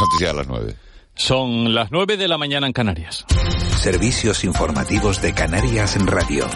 noticias 0.00 0.30
a 0.30 0.34
las 0.34 0.48
nueve. 0.48 0.74
Son 1.14 1.74
las 1.74 1.90
nueve 1.90 2.16
de 2.16 2.28
la 2.28 2.38
mañana 2.38 2.66
en 2.66 2.72
Canarias. 2.72 3.26
Servicios 3.76 4.44
informativos 4.44 5.20
de 5.20 5.34
Canarias 5.34 5.96
en 5.96 6.06
Radio. 6.06 6.46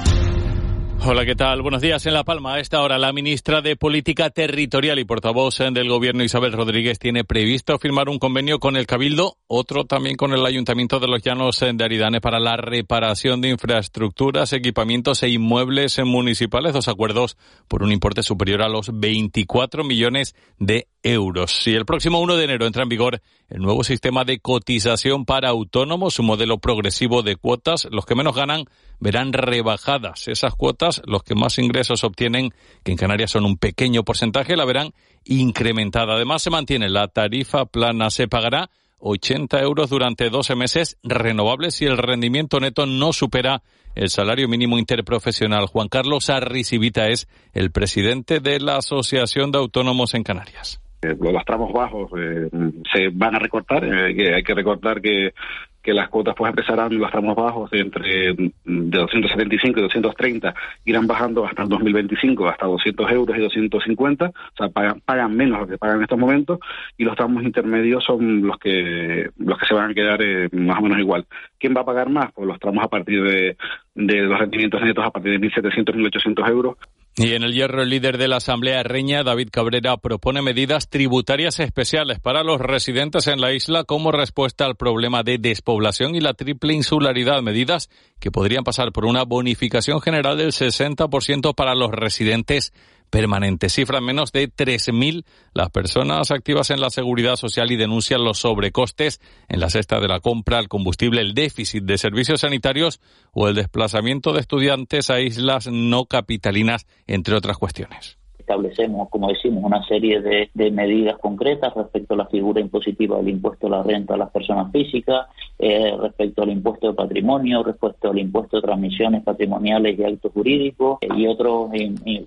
Hola, 1.07 1.27
¿qué 1.27 1.35
tal? 1.35 1.61
Buenos 1.61 1.83
días. 1.83 2.07
En 2.07 2.15
La 2.15 2.25
Palma, 2.25 2.55
a 2.55 2.61
esta 2.61 2.81
hora, 2.81 2.97
la 2.97 3.13
ministra 3.13 3.61
de 3.61 3.77
Política 3.77 4.31
Territorial 4.31 4.99
y 4.99 5.05
portavoz 5.05 5.59
del 5.59 5.91
Gobierno, 5.91 6.25
Isabel 6.25 6.53
Rodríguez, 6.53 6.99
tiene 6.99 7.25
previsto 7.25 7.79
firmar 7.79 8.09
un 8.09 8.19
convenio 8.19 8.59
con 8.59 8.75
el 8.75 8.87
Cabildo, 8.87 9.37
otro 9.47 9.85
también 9.85 10.17
con 10.17 10.33
el 10.33 10.47
Ayuntamiento 10.47 11.01
de 11.01 11.09
los 11.09 11.21
Llanos 11.23 11.61
de 11.61 11.85
Aridane 11.85 12.23
para 12.23 12.41
la 12.41 12.57
reparación 12.57 13.43
de 13.43 13.51
infraestructuras, 13.51 14.55
equipamientos 14.55 15.23
e 15.23 15.29
inmuebles 15.29 15.99
municipales. 16.03 16.73
Dos 16.73 16.89
acuerdos 16.89 17.37
por 17.69 17.83
un 17.83 17.93
importe 17.93 18.23
superior 18.23 18.63
a 18.63 18.71
los 18.71 18.99
24 18.99 19.85
millones 19.85 20.35
de 20.59 20.89
euros. 21.05 21.67
Y 21.69 21.75
el 21.75 21.85
próximo 21.85 22.19
1 22.19 22.37
de 22.37 22.45
enero 22.45 22.67
entra 22.67 22.83
en 22.83 22.89
vigor 22.89 23.23
el 23.49 23.61
nuevo 23.61 23.85
sistema 23.85 24.25
de 24.25 24.41
cotización 24.41 25.25
para 25.25 25.51
autónomos, 25.51 26.19
un 26.19 26.27
modelo 26.27 26.59
progresivo 26.59 27.23
de 27.23 27.37
cuotas. 27.37 27.87
Los 27.91 28.07
que 28.07 28.17
menos 28.17 28.35
ganan 28.35 28.65
verán 28.99 29.33
rebajadas 29.33 30.27
esas 30.27 30.55
cuotas. 30.55 31.03
Los 31.07 31.23
que 31.23 31.35
más 31.37 31.59
ingresos 31.59 32.03
obtienen, 32.03 32.53
que 32.83 32.91
en 32.91 32.99
Canarias 32.99 33.31
son 33.31 33.45
un 33.45 33.59
pequeño 33.59 34.03
porcentaje, 34.03 34.57
la 34.57 34.65
verán 34.65 34.93
incrementada. 35.25 36.15
Además, 36.15 36.43
se 36.43 36.51
mantiene 36.51 36.89
la 36.89 37.07
tarifa 37.09 37.67
plana. 37.67 38.11
Se 38.11 38.27
pagará 38.27 38.71
80 38.99 39.61
euros 39.61 39.91
durante 39.91 40.31
12 40.31 40.57
meses 40.57 40.97
renovables 41.03 41.75
si 41.75 41.85
el 41.85 41.99
rendimiento 41.99 42.59
neto 42.59 42.87
no 42.87 43.13
supera 43.13 43.63
el 43.95 44.09
salario 44.09 44.49
mínimo 44.49 44.79
interprofesional. 44.79 45.67
Juan 45.67 45.89
Carlos 45.89 46.31
Arrisibita 46.31 47.09
es 47.09 47.29
el 47.53 47.71
presidente 47.71 48.41
de 48.41 48.59
la 48.61 48.79
Asociación 48.79 49.53
de 49.53 49.59
Autónomos 49.59 50.15
en 50.15 50.25
Canarias. 50.25 50.81
Eh, 51.05 51.17
los 51.21 51.45
tramos 51.45 51.73
bajos 51.73 52.11
eh, 52.17 52.49
se 52.93 53.09
van 53.13 53.35
a 53.35 53.39
recortar, 53.39 53.85
eh, 53.85 54.35
hay 54.35 54.43
que 54.43 54.55
recortar 54.55 55.01
que 55.01 55.35
que 55.83 55.93
las 55.93 56.09
cuotas 56.09 56.35
pues 56.35 56.49
empezarán 56.49 56.97
los 56.97 57.11
tramos 57.11 57.37
bajos 57.37 57.71
entre 57.75 58.33
de 58.33 58.53
275 58.65 59.79
y 59.79 59.83
230 59.83 60.55
irán 60.87 61.07
bajando 61.07 61.45
hasta 61.45 61.63
el 61.65 61.69
2025 61.69 62.49
hasta 62.49 62.65
200 62.65 63.11
euros 63.13 63.37
y 63.37 63.41
250 63.41 64.25
o 64.25 64.33
sea 64.57 64.71
pagan, 64.71 65.03
pagan 65.05 65.37
menos 65.37 65.61
lo 65.61 65.67
que 65.67 65.77
pagan 65.77 65.99
en 65.99 66.05
estos 66.05 66.19
momentos 66.19 66.59
y 66.97 67.05
los 67.05 67.15
tramos 67.15 67.43
intermedios 67.43 68.03
son 68.03 68.47
los 68.47 68.57
que 68.57 69.29
los 69.37 69.59
que 69.59 69.67
se 69.67 69.75
van 69.75 69.91
a 69.91 69.95
quedar 69.95 70.21
más 70.53 70.79
o 70.79 70.83
menos 70.83 70.99
igual. 71.01 71.27
Quién 71.59 71.77
va 71.77 71.83
a 71.83 71.85
pagar 71.85 72.09
más 72.09 72.33
pues 72.33 72.49
los 72.49 72.59
tramos 72.59 72.83
a 72.83 72.89
partir 72.89 73.23
de, 73.23 73.59
de 73.95 74.23
los 74.23 74.39
rendimientos 74.39 74.81
netos 74.81 75.05
a 75.05 75.11
partir 75.11 75.39
de 75.39 75.47
1.700 75.49 75.95
1.800 75.95 76.49
euros 76.49 76.77
y 77.17 77.35
en 77.35 77.45
el 77.45 77.53
hierro, 77.53 77.83
el 77.83 77.91
líder 77.91 78.19
de 78.19 78.27
la 78.27 78.37
Asamblea 78.37 78.83
Reña, 78.83 79.23
David 79.23 79.51
Cabrera, 79.53 79.97
propone 79.99 80.43
medidas 80.43 80.89
tributarias 80.91 81.61
especiales 81.61 82.19
para 82.19 82.43
los 82.43 82.61
residentes 82.61 83.29
en 83.29 83.41
la 83.41 83.53
isla 83.53 83.85
como 83.85 84.11
respuesta 84.11 84.67
al 84.67 84.75
problema 84.75 85.23
de 85.23 85.39
despoblación 85.39 86.17
y 86.17 86.21
la 86.21 86.35
triple 86.35 86.75
insularidad. 86.75 87.41
Medidas 87.41 87.89
que 88.19 88.33
podrían 88.33 88.65
pasar 88.65 88.91
por 88.91 89.05
una 89.05 89.23
bonificación 89.23 90.01
general 90.01 90.39
del 90.39 90.51
60% 90.51 91.55
para 91.55 91.77
los 91.77 91.93
residentes 91.93 92.73
permanente. 93.11 93.69
Cifran 93.69 94.05
menos 94.05 94.33
de 94.33 94.51
3.000 94.51 95.25
las 95.53 95.71
personas 95.71 96.31
activas 96.31 96.71
en 96.71 96.81
la 96.81 96.91
seguridad 96.91 97.37
social 97.37 97.71
y 97.71 97.77
denuncian 97.77 98.25
los 98.25 98.39
sobrecostes 98.39 99.21
en 99.49 99.61
la 99.61 99.71
cesta 99.71 100.01
de 100.01 100.09
la 100.09 100.21
compra, 100.21 100.59
el 100.59 100.69
combustible, 100.69 101.21
el 101.21 101.35
déficit 101.35 101.85
de 101.85 101.99
servicios 101.99 102.41
sanitarios 102.41 103.01
o 103.33 103.49
el 103.49 103.55
desplazamiento 103.55 104.33
de 104.33 104.41
estudiantes 104.41 105.11
a 105.11 105.21
islas 105.21 105.69
no 105.69 106.07
capitalinas, 106.07 106.87
entre 107.07 107.35
otras 107.35 107.59
cuestiones 107.59 108.19
establecemos, 108.45 109.09
como 109.09 109.29
decimos, 109.29 109.65
una 109.65 109.83
serie 109.87 110.21
de, 110.21 110.71
medidas 110.71 111.19
concretas 111.19 111.73
respecto 111.75 112.15
a 112.15 112.19
la 112.19 112.27
figura 112.27 112.61
impositiva 112.61 113.17
del 113.17 113.31
impuesto 113.31 113.67
a 113.67 113.71
la 113.71 113.83
renta 113.83 114.15
a 114.15 114.17
las 114.19 114.31
personas 114.31 114.71
físicas, 114.71 115.27
eh, 115.59 115.97
respecto 115.99 116.43
al 116.43 116.51
impuesto 116.51 116.89
de 116.89 116.95
patrimonio, 116.95 117.63
respecto 117.63 118.11
al 118.11 118.19
impuesto 118.19 118.57
de 118.57 118.63
transmisiones 118.63 119.23
patrimoniales 119.23 119.99
y 119.99 120.05
actos 120.05 120.33
jurídicos 120.33 120.99
eh, 121.01 121.09
y 121.17 121.27
otros 121.27 121.71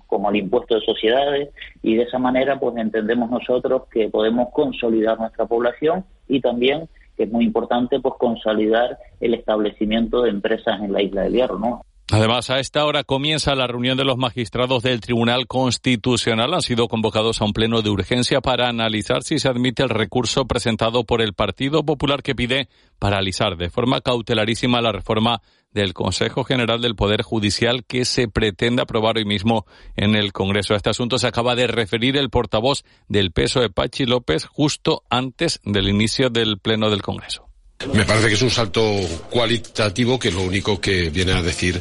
como 0.06 0.30
el 0.30 0.36
impuesto 0.36 0.74
de 0.74 0.80
sociedades 0.80 1.50
y 1.82 1.94
de 1.94 2.02
esa 2.02 2.18
manera 2.18 2.58
pues 2.58 2.76
entendemos 2.76 3.30
nosotros 3.30 3.82
que 3.90 4.08
podemos 4.08 4.48
consolidar 4.52 5.18
nuestra 5.20 5.46
población 5.46 6.04
y 6.26 6.40
también 6.40 6.88
que 7.16 7.24
es 7.24 7.30
muy 7.30 7.44
importante 7.44 8.00
pues 8.00 8.14
consolidar 8.18 8.98
el 9.20 9.34
establecimiento 9.34 10.22
de 10.22 10.30
empresas 10.30 10.80
en 10.80 10.92
la 10.92 11.02
isla 11.02 11.22
del 11.22 11.34
Hierro, 11.34 11.58
¿no? 11.58 11.84
Además, 12.10 12.48
a 12.48 12.58
esta 12.58 12.86
hora 12.86 13.04
comienza 13.04 13.54
la 13.54 13.66
reunión 13.66 13.98
de 13.98 14.04
los 14.04 14.16
magistrados 14.16 14.82
del 14.82 15.00
Tribunal 15.00 15.46
Constitucional. 15.46 16.54
Han 16.54 16.62
sido 16.62 16.88
convocados 16.88 17.42
a 17.42 17.44
un 17.44 17.52
pleno 17.52 17.82
de 17.82 17.90
urgencia 17.90 18.40
para 18.40 18.66
analizar 18.66 19.22
si 19.22 19.38
se 19.38 19.46
admite 19.46 19.82
el 19.82 19.90
recurso 19.90 20.46
presentado 20.46 21.04
por 21.04 21.20
el 21.20 21.34
Partido 21.34 21.84
Popular 21.84 22.22
que 22.22 22.34
pide 22.34 22.70
paralizar 22.98 23.58
de 23.58 23.68
forma 23.68 24.00
cautelarísima 24.00 24.80
la 24.80 24.92
reforma 24.92 25.42
del 25.70 25.92
Consejo 25.92 26.44
General 26.44 26.80
del 26.80 26.96
Poder 26.96 27.20
Judicial 27.20 27.84
que 27.84 28.06
se 28.06 28.26
pretende 28.26 28.80
aprobar 28.80 29.18
hoy 29.18 29.26
mismo 29.26 29.66
en 29.94 30.14
el 30.14 30.32
Congreso. 30.32 30.72
A 30.72 30.78
este 30.78 30.88
asunto 30.88 31.18
se 31.18 31.26
acaba 31.26 31.56
de 31.56 31.66
referir 31.66 32.16
el 32.16 32.30
portavoz 32.30 32.84
del 33.08 33.32
peso 33.32 33.60
de 33.60 33.68
Pachi 33.68 34.06
López 34.06 34.46
justo 34.46 35.02
antes 35.10 35.60
del 35.62 35.90
inicio 35.90 36.30
del 36.30 36.58
pleno 36.58 36.88
del 36.88 37.02
Congreso. 37.02 37.47
Me 37.94 38.04
parece 38.04 38.28
que 38.28 38.34
es 38.34 38.42
un 38.42 38.50
salto 38.50 38.82
cualitativo 39.30 40.18
que 40.18 40.32
lo 40.32 40.42
único 40.42 40.80
que 40.80 41.10
viene 41.10 41.32
a 41.32 41.42
decir 41.42 41.80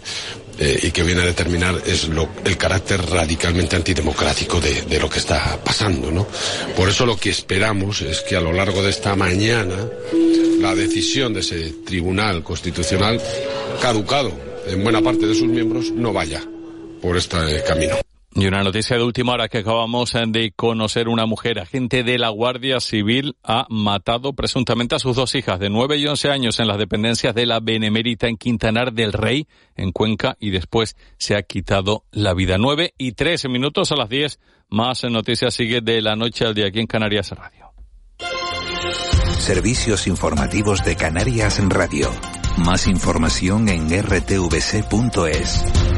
eh, 0.60 0.80
y 0.84 0.92
que 0.92 1.02
viene 1.02 1.22
a 1.22 1.26
determinar 1.26 1.82
es 1.86 2.08
lo, 2.08 2.30
el 2.46 2.56
carácter 2.56 3.02
radicalmente 3.02 3.76
antidemocrático 3.76 4.60
de, 4.60 4.84
de, 4.84 5.00
lo 5.00 5.10
que 5.10 5.20
está 5.20 5.60
pasando, 5.64 6.12
¿no? 6.12 6.28
Por 6.76 6.90
eso 6.90 7.06
lo 7.06 7.18
que 7.18 7.32
esperamos 7.32 8.02
es 8.02 8.22
que 8.22 8.36
a 8.36 8.42
lo 8.42 8.54
largo 8.54 8.84
de 8.84 8.92
esta 8.92 9.16
mañana 9.16 9.76
la 10.60 10.76
decisión 10.76 11.34
de 11.34 11.40
ese 11.40 11.74
tribunal 11.86 12.44
constitucional, 12.44 13.22
caducado 13.82 14.32
en 14.68 14.84
buena 14.84 15.02
parte 15.02 15.26
de 15.26 15.34
sus 15.34 15.48
miembros, 15.48 15.92
no 15.92 16.14
vaya 16.14 16.44
por 17.02 17.18
este 17.18 17.64
camino. 17.66 18.07
Y 18.40 18.46
una 18.46 18.62
noticia 18.62 18.96
de 18.96 19.04
última 19.04 19.34
hora 19.34 19.50
que 19.50 19.58
acabamos 19.58 20.14
de 20.14 20.54
conocer, 20.56 21.08
una 21.08 21.26
mujer 21.26 21.58
agente 21.58 22.04
de 22.04 22.20
la 22.20 22.30
Guardia 22.30 22.80
Civil 22.80 23.36
ha 23.44 23.66
matado 23.68 24.34
presuntamente 24.34 24.94
a 24.94 25.00
sus 25.00 25.16
dos 25.16 25.34
hijas 25.34 25.60
de 25.60 25.72
9 25.72 25.98
y 25.98 26.06
11 26.06 26.30
años 26.30 26.60
en 26.60 26.68
las 26.68 26.78
dependencias 26.78 27.34
de 27.34 27.48
la 27.48 27.60
Benemérita 27.60 28.28
en 28.28 28.38
Quintanar 28.38 28.94
del 28.94 29.12
Rey, 29.12 29.48
en 29.76 29.92
Cuenca, 29.92 30.38
y 30.40 30.52
después 30.52 30.96
se 31.18 31.36
ha 31.36 31.42
quitado 31.42 32.04
la 32.12 32.36
vida. 32.36 32.60
9 32.60 32.94
y 32.96 33.14
13 33.14 33.50
minutos 33.50 33.92
a 33.92 33.96
las 33.96 34.08
10. 34.08 34.40
Más 34.70 35.04
noticias 35.06 35.56
sigue 35.56 35.82
de 35.82 36.00
la 36.04 36.16
noche 36.16 36.46
al 36.46 36.54
día 36.54 36.68
aquí 36.68 36.80
en 36.80 36.86
Canarias 36.86 37.32
Radio. 37.32 37.72
Servicios 39.40 40.06
informativos 40.06 40.86
de 40.86 40.96
Canarias 40.96 41.60
Radio. 41.70 42.12
Más 42.58 42.86
información 42.86 43.68
en 43.68 43.90
rtvc.es. 43.90 45.97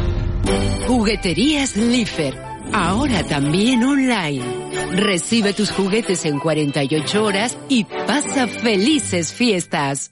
Jugueterías 0.87 1.75
Lifer. 1.75 2.35
Ahora 2.73 3.23
también 3.23 3.83
online. 3.83 4.43
Recibe 4.91 5.53
tus 5.53 5.71
juguetes 5.71 6.25
en 6.25 6.39
48 6.39 7.23
horas 7.23 7.57
y 7.67 7.83
pasa 7.83 8.47
felices 8.47 9.33
fiestas. 9.33 10.11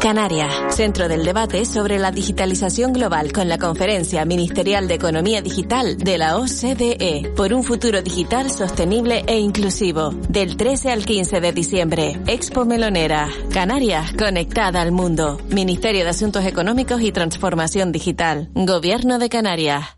Canarias, 0.00 0.76
centro 0.76 1.08
del 1.08 1.24
debate 1.24 1.64
sobre 1.64 1.98
la 1.98 2.12
digitalización 2.12 2.92
global 2.92 3.32
con 3.32 3.48
la 3.48 3.58
Conferencia 3.58 4.24
Ministerial 4.24 4.86
de 4.86 4.94
Economía 4.94 5.42
Digital 5.42 5.98
de 5.98 6.18
la 6.18 6.36
OCDE 6.36 7.32
por 7.36 7.52
un 7.52 7.64
futuro 7.64 8.00
digital 8.00 8.50
sostenible 8.50 9.24
e 9.26 9.40
inclusivo. 9.40 10.10
Del 10.28 10.56
13 10.56 10.92
al 10.92 11.04
15 11.04 11.40
de 11.40 11.52
diciembre, 11.52 12.20
Expo 12.28 12.64
Melonera, 12.64 13.28
Canarias 13.52 14.12
conectada 14.16 14.82
al 14.82 14.92
mundo. 14.92 15.38
Ministerio 15.48 16.04
de 16.04 16.10
Asuntos 16.10 16.44
Económicos 16.44 17.02
y 17.02 17.10
Transformación 17.10 17.90
Digital. 17.90 18.50
Gobierno 18.54 19.18
de 19.18 19.28
Canarias. 19.28 19.97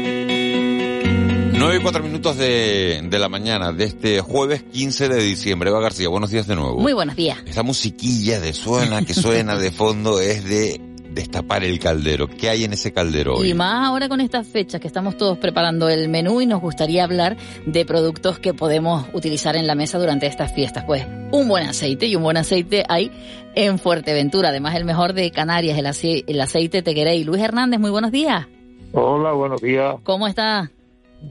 9 1.61 1.77
y 1.77 1.79
4 1.83 2.01
minutos 2.01 2.37
de, 2.37 3.01
de 3.03 3.19
la 3.19 3.29
mañana 3.29 3.71
de 3.71 3.83
este 3.83 4.19
jueves 4.21 4.63
15 4.63 5.09
de 5.09 5.21
diciembre. 5.21 5.69
Eva 5.69 5.79
García, 5.79 6.09
buenos 6.09 6.31
días 6.31 6.47
de 6.47 6.55
nuevo. 6.55 6.79
Muy 6.79 6.93
buenos 6.93 7.15
días. 7.15 7.37
Esa 7.45 7.61
musiquilla 7.61 8.39
de 8.39 8.51
suena, 8.53 9.03
que 9.03 9.13
suena 9.13 9.55
de 9.55 9.69
fondo 9.69 10.19
es 10.19 10.43
de 10.43 10.81
destapar 11.11 11.63
el 11.63 11.77
caldero. 11.77 12.27
¿Qué 12.27 12.49
hay 12.49 12.63
en 12.63 12.73
ese 12.73 12.91
caldero 12.91 13.35
hoy? 13.35 13.51
Y 13.51 13.53
más 13.53 13.87
ahora 13.87 14.09
con 14.09 14.21
estas 14.21 14.47
fechas 14.47 14.81
que 14.81 14.87
estamos 14.87 15.17
todos 15.17 15.37
preparando 15.37 15.87
el 15.87 16.09
menú 16.09 16.41
y 16.41 16.47
nos 16.47 16.61
gustaría 16.61 17.03
hablar 17.03 17.37
de 17.67 17.85
productos 17.85 18.39
que 18.39 18.55
podemos 18.55 19.05
utilizar 19.13 19.55
en 19.55 19.67
la 19.67 19.75
mesa 19.75 19.99
durante 19.99 20.25
estas 20.25 20.51
fiestas. 20.55 20.85
Pues 20.85 21.05
un 21.31 21.47
buen 21.47 21.67
aceite 21.67 22.07
y 22.07 22.15
un 22.15 22.23
buen 22.23 22.37
aceite 22.37 22.85
hay 22.89 23.11
en 23.53 23.77
Fuerteventura. 23.77 24.49
Además 24.49 24.73
el 24.73 24.85
mejor 24.85 25.13
de 25.13 25.29
Canarias, 25.29 25.77
el, 25.77 25.85
ace 25.85 26.23
el 26.25 26.41
aceite 26.41 26.81
Tequerey. 26.81 27.23
Luis 27.23 27.43
Hernández, 27.43 27.79
muy 27.79 27.91
buenos 27.91 28.11
días. 28.11 28.47
Hola, 28.93 29.33
buenos 29.33 29.61
días. 29.61 29.97
¿Cómo 30.03 30.27
está? 30.27 30.71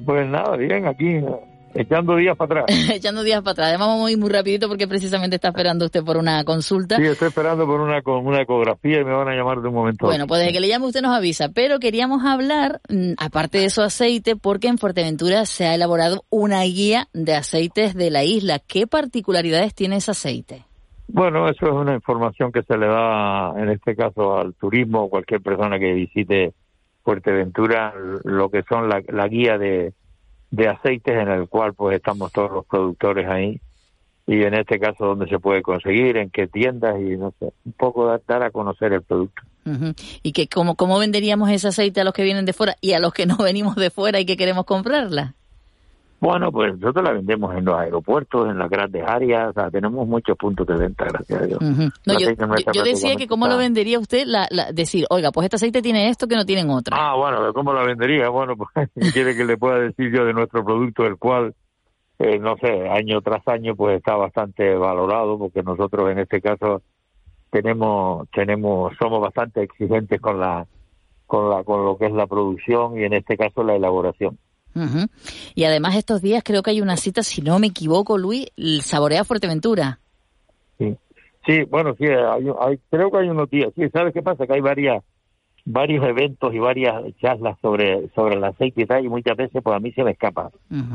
Pues 0.05 0.27
nada, 0.29 0.57
bien, 0.57 0.87
aquí 0.87 1.21
echando 1.75 2.17
días 2.17 2.37
para 2.37 2.63
atrás. 2.63 2.91
echando 2.95 3.23
días 3.23 3.43
para 3.43 3.53
atrás. 3.53 3.69
Además 3.69 3.89
vamos 3.89 4.09
a 4.09 4.13
ir 4.13 4.19
muy 4.19 4.31
rapidito 4.31 4.69
porque 4.69 4.89
precisamente 4.89 5.37
está 5.37 5.49
esperando 5.49 5.85
usted 5.85 6.03
por 6.03 6.17
una 6.17 6.43
consulta. 6.45 6.97
Sí, 6.97 7.05
estoy 7.05 7.29
esperando 7.29 7.67
por 7.67 7.81
una, 7.81 8.01
una 8.05 8.43
ecografía 8.43 9.01
y 9.01 9.05
me 9.05 9.13
van 9.13 9.29
a 9.29 9.35
llamar 9.35 9.61
de 9.61 9.69
un 9.69 9.75
momento. 9.75 10.07
Bueno, 10.07 10.27
pues 10.27 10.41
desde 10.41 10.53
que 10.53 10.61
le 10.61 10.69
llame 10.69 10.87
usted 10.87 11.03
nos 11.03 11.17
avisa. 11.17 11.51
Pero 11.51 11.79
queríamos 11.79 12.25
hablar, 12.25 12.81
mm, 12.89 13.13
aparte 13.19 13.59
de 13.59 13.71
su 13.71 13.83
aceite, 13.83 14.37
porque 14.37 14.69
en 14.69 14.79
Fuerteventura 14.79 15.47
se 15.47 15.67
ha 15.67 15.75
elaborado 15.75 16.25
una 16.31 16.63
guía 16.63 17.09
de 17.13 17.35
aceites 17.35 17.95
de 17.95 18.11
la 18.11 18.25
isla. 18.25 18.59
¿Qué 18.59 18.87
particularidades 18.87 19.75
tiene 19.75 19.97
ese 19.97 20.13
aceite? 20.13 20.65
Bueno, 21.13 21.49
eso 21.49 21.67
es 21.67 21.73
una 21.73 21.95
información 21.95 22.53
que 22.53 22.63
se 22.63 22.77
le 22.77 22.87
da, 22.87 23.53
en 23.57 23.69
este 23.71 23.97
caso, 23.97 24.39
al 24.39 24.55
turismo 24.55 25.03
o 25.03 25.11
cualquier 25.11 25.41
persona 25.41 25.77
que 25.79 25.93
visite 25.93 26.53
Fuerteventura 27.11 27.93
lo 28.23 28.51
que 28.51 28.63
son 28.63 28.89
la, 28.89 29.27
guía 29.27 29.59
de, 29.59 29.93
de, 30.53 30.69
aceites 30.69 31.17
en 31.17 31.29
el 31.29 31.49
cual 31.49 31.75
pues 31.75 31.97
estamos 31.97 32.31
todos 32.31 32.53
los 32.53 32.65
productores 32.67 33.29
ahí 33.29 33.61
y 34.29 34.45
en 34.45 34.55
este 34.55 34.79
caso 34.79 35.07
dónde 35.07 35.27
se 35.27 35.41
puede 35.41 35.61
conseguir, 35.61 36.17
en 36.19 36.31
qué 36.31 36.47
tiendas 36.47 37.01
y 37.01 37.17
no 37.17 37.35
sé, 37.41 37.53
un 37.65 37.73
poco 37.73 38.07
dar, 38.07 38.43
a 38.45 38.53
conocer 38.53 38.93
el 38.93 39.03
producto. 39.03 39.43
¿Y 40.23 40.31
que 40.31 40.47
cómo, 40.47 40.77
cómo 40.77 41.01
venderíamos 41.01 41.51
ese 41.51 41.67
aceite 41.67 42.01
a 42.01 42.05
los 42.05 42.15
que 42.15 42.23
vienen 42.23 42.45
de 42.45 42.53
fuera 42.53 42.77
y 42.81 42.93
a 42.93 43.01
los 43.01 43.13
que 43.13 43.27
no 43.27 43.37
venimos 43.39 43.75
de 43.75 43.91
fuera 43.91 44.21
y 44.21 44.27
que 44.27 44.37
queremos 44.37 44.67
comprarla? 44.67 45.35
Bueno, 46.21 46.53
pues 46.53 46.79
nosotros 46.79 47.03
la 47.03 47.13
vendemos 47.13 47.57
en 47.57 47.65
los 47.65 47.75
aeropuertos, 47.75 48.47
en 48.47 48.59
las 48.59 48.69
grandes 48.69 49.03
áreas, 49.07 49.49
o 49.49 49.53
sea, 49.55 49.71
tenemos 49.71 50.07
muchos 50.07 50.37
puntos 50.37 50.67
de 50.67 50.77
venta, 50.77 51.07
gracias 51.07 51.41
a 51.41 51.47
Dios. 51.47 51.61
no, 51.61 52.19
yo, 52.19 52.29
yo, 52.75 52.83
decía 52.83 53.17
que 53.17 53.27
cómo 53.27 53.49
lo 53.49 53.57
vendería 53.57 53.99
usted, 53.99 54.25
la, 54.27 54.47
la, 54.51 54.71
decir, 54.71 55.07
oiga, 55.09 55.33
pues 55.33 55.47
este 55.47 55.57
aceite 55.57 55.81
tiene 55.81 56.11
esto 56.11 56.29
que 56.29 56.37
no 56.37 56.45
tienen 56.45 56.69
otro. 56.69 56.95
Ah, 56.95 57.17
bueno, 57.17 57.51
¿cómo 57.55 57.73
la 57.73 57.85
vendería? 57.85 58.29
Bueno, 58.29 58.55
pues 58.55 58.91
quiere 59.15 59.35
que 59.35 59.47
le 59.47 59.57
pueda 59.57 59.79
decir 59.79 60.13
yo 60.15 60.27
de 60.27 60.35
nuestro 60.35 60.63
producto, 60.63 61.07
el 61.07 61.17
cual, 61.17 61.55
eh, 62.19 62.39
no 62.39 62.57
sé, 62.59 62.87
año 62.91 63.23
tras 63.23 63.49
año, 63.49 63.75
pues 63.75 63.97
está 63.97 64.15
bastante 64.15 64.75
valorado, 64.75 65.39
porque 65.39 65.63
nosotros 65.63 66.11
en 66.11 66.19
este 66.19 66.43
caso 66.43 66.83
tenemos, 67.51 68.29
tenemos, 68.31 68.93
somos 69.01 69.23
bastante 69.23 69.63
exigentes 69.63 70.21
con 70.21 70.39
la, 70.39 70.67
con 71.27 71.49
la, 71.49 71.65
con 71.65 71.83
lo 71.83 71.97
que 71.97 72.05
es 72.05 72.13
la 72.13 72.27
producción 72.27 72.99
y 72.99 73.05
en 73.05 73.15
este 73.15 73.39
caso 73.39 73.63
la 73.63 73.75
elaboración. 73.75 74.39
Y 75.55 75.65
además 75.65 75.97
estos 75.97 76.23
días 76.23 76.43
creo 76.45 76.63
que 76.63 76.71
hay 76.71 76.81
una 76.81 76.97
cita, 76.97 77.23
si 77.23 77.43
no 77.43 77.59
me 77.59 77.69
equivoco, 77.69 78.19
Luis, 78.19 78.47
el 78.57 78.83
Saborea 78.83 79.25
Fuerteventura. 79.25 79.99
Sí, 80.79 80.97
sí 81.47 81.63
bueno, 81.65 81.95
sí, 81.99 82.05
hay, 82.07 82.79
creo 82.91 83.11
que 83.11 83.19
hay 83.19 83.29
unos 83.29 83.51
días. 83.51 83.73
Sí, 83.75 83.89
¿sabes 83.93 84.15
qué 84.15 84.23
pasa? 84.23 84.47
Que 84.47 84.55
hay 84.55 84.61
varias 84.61 85.03
varios 85.65 86.05
eventos 86.07 86.55
y 86.55 86.59
varias 86.59 86.95
charlas 87.21 87.59
sobre 87.61 88.09
sobre 88.15 88.37
el 88.37 88.45
aceite 88.45 88.83
y 88.83 88.87
tal, 88.87 89.05
y 89.05 89.09
muchas 89.09 89.37
veces 89.37 89.63
pues 89.63 89.77
a 89.77 89.81
mí 89.81 89.93
se 89.93 90.03
me 90.03 90.13
escapa 90.13 90.51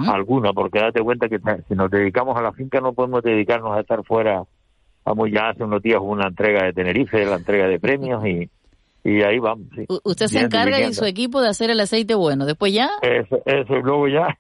alguna, 0.07 0.53
porque 0.53 0.79
date 0.79 1.01
cuenta 1.01 1.29
que 1.29 1.39
si 1.67 1.75
nos 1.75 1.91
dedicamos 1.91 2.35
a 2.37 2.41
la 2.41 2.51
finca 2.51 2.81
no 2.81 2.93
podemos 2.93 3.23
dedicarnos 3.23 3.75
a 3.77 3.81
estar 3.81 4.03
fuera. 4.03 4.43
Vamos, 5.05 5.29
ya 5.31 5.49
hace 5.49 5.63
unos 5.63 5.83
días 5.83 5.99
hubo 6.01 6.11
una 6.11 6.27
entrega 6.27 6.63
de 6.63 6.73
Tenerife, 6.73 7.25
la 7.25 7.35
entrega 7.35 7.67
de 7.67 7.79
premios 7.79 8.25
y 8.25 8.49
y 9.05 9.21
ahí 9.21 9.37
vamos. 9.37 9.67
Usted 10.03 10.25
se 10.25 10.39
encarga 10.39 10.81
y 10.81 10.91
su 10.93 11.05
equipo 11.05 11.39
de 11.39 11.49
hacer 11.49 11.69
el 11.69 11.79
aceite 11.79 12.15
bueno, 12.15 12.47
después 12.47 12.73
ya. 12.73 12.89
Eso, 13.03 13.39
eso 13.45 13.75
luego 13.75 14.07
ya 14.07 14.35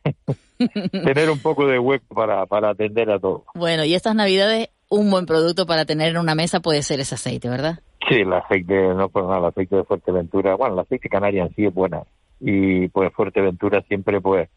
tener 0.91 1.29
un 1.29 1.39
poco 1.39 1.67
de 1.67 1.77
hueco 1.77 2.15
para, 2.15 2.47
para 2.47 2.71
atender 2.71 3.11
a 3.11 3.19
todo. 3.19 3.45
Bueno, 3.53 3.85
y 3.85 3.93
estas 3.93 4.15
navidades 4.15 4.69
un 4.89 5.11
buen 5.11 5.27
producto 5.27 5.67
para 5.67 5.85
tener 5.85 6.09
en 6.09 6.17
una 6.17 6.33
mesa 6.33 6.61
puede 6.61 6.81
ser 6.81 6.99
ese 6.99 7.13
aceite, 7.13 7.47
¿verdad? 7.47 7.79
Sí, 8.09 8.21
el 8.21 8.33
aceite, 8.33 8.93
no 8.95 9.07
pues 9.09 9.25
nada, 9.25 9.37
el 9.37 9.45
aceite 9.45 9.75
de 9.75 9.83
Fuerteventura, 9.83 10.55
bueno, 10.55 10.73
el 10.73 10.79
aceite 10.79 11.09
canaria 11.09 11.43
en 11.43 11.53
sí 11.55 11.65
es 11.65 11.73
buena 11.73 12.01
y 12.39 12.87
pues 12.87 13.13
Fuerteventura 13.13 13.83
siempre 13.83 14.19
pues 14.19 14.49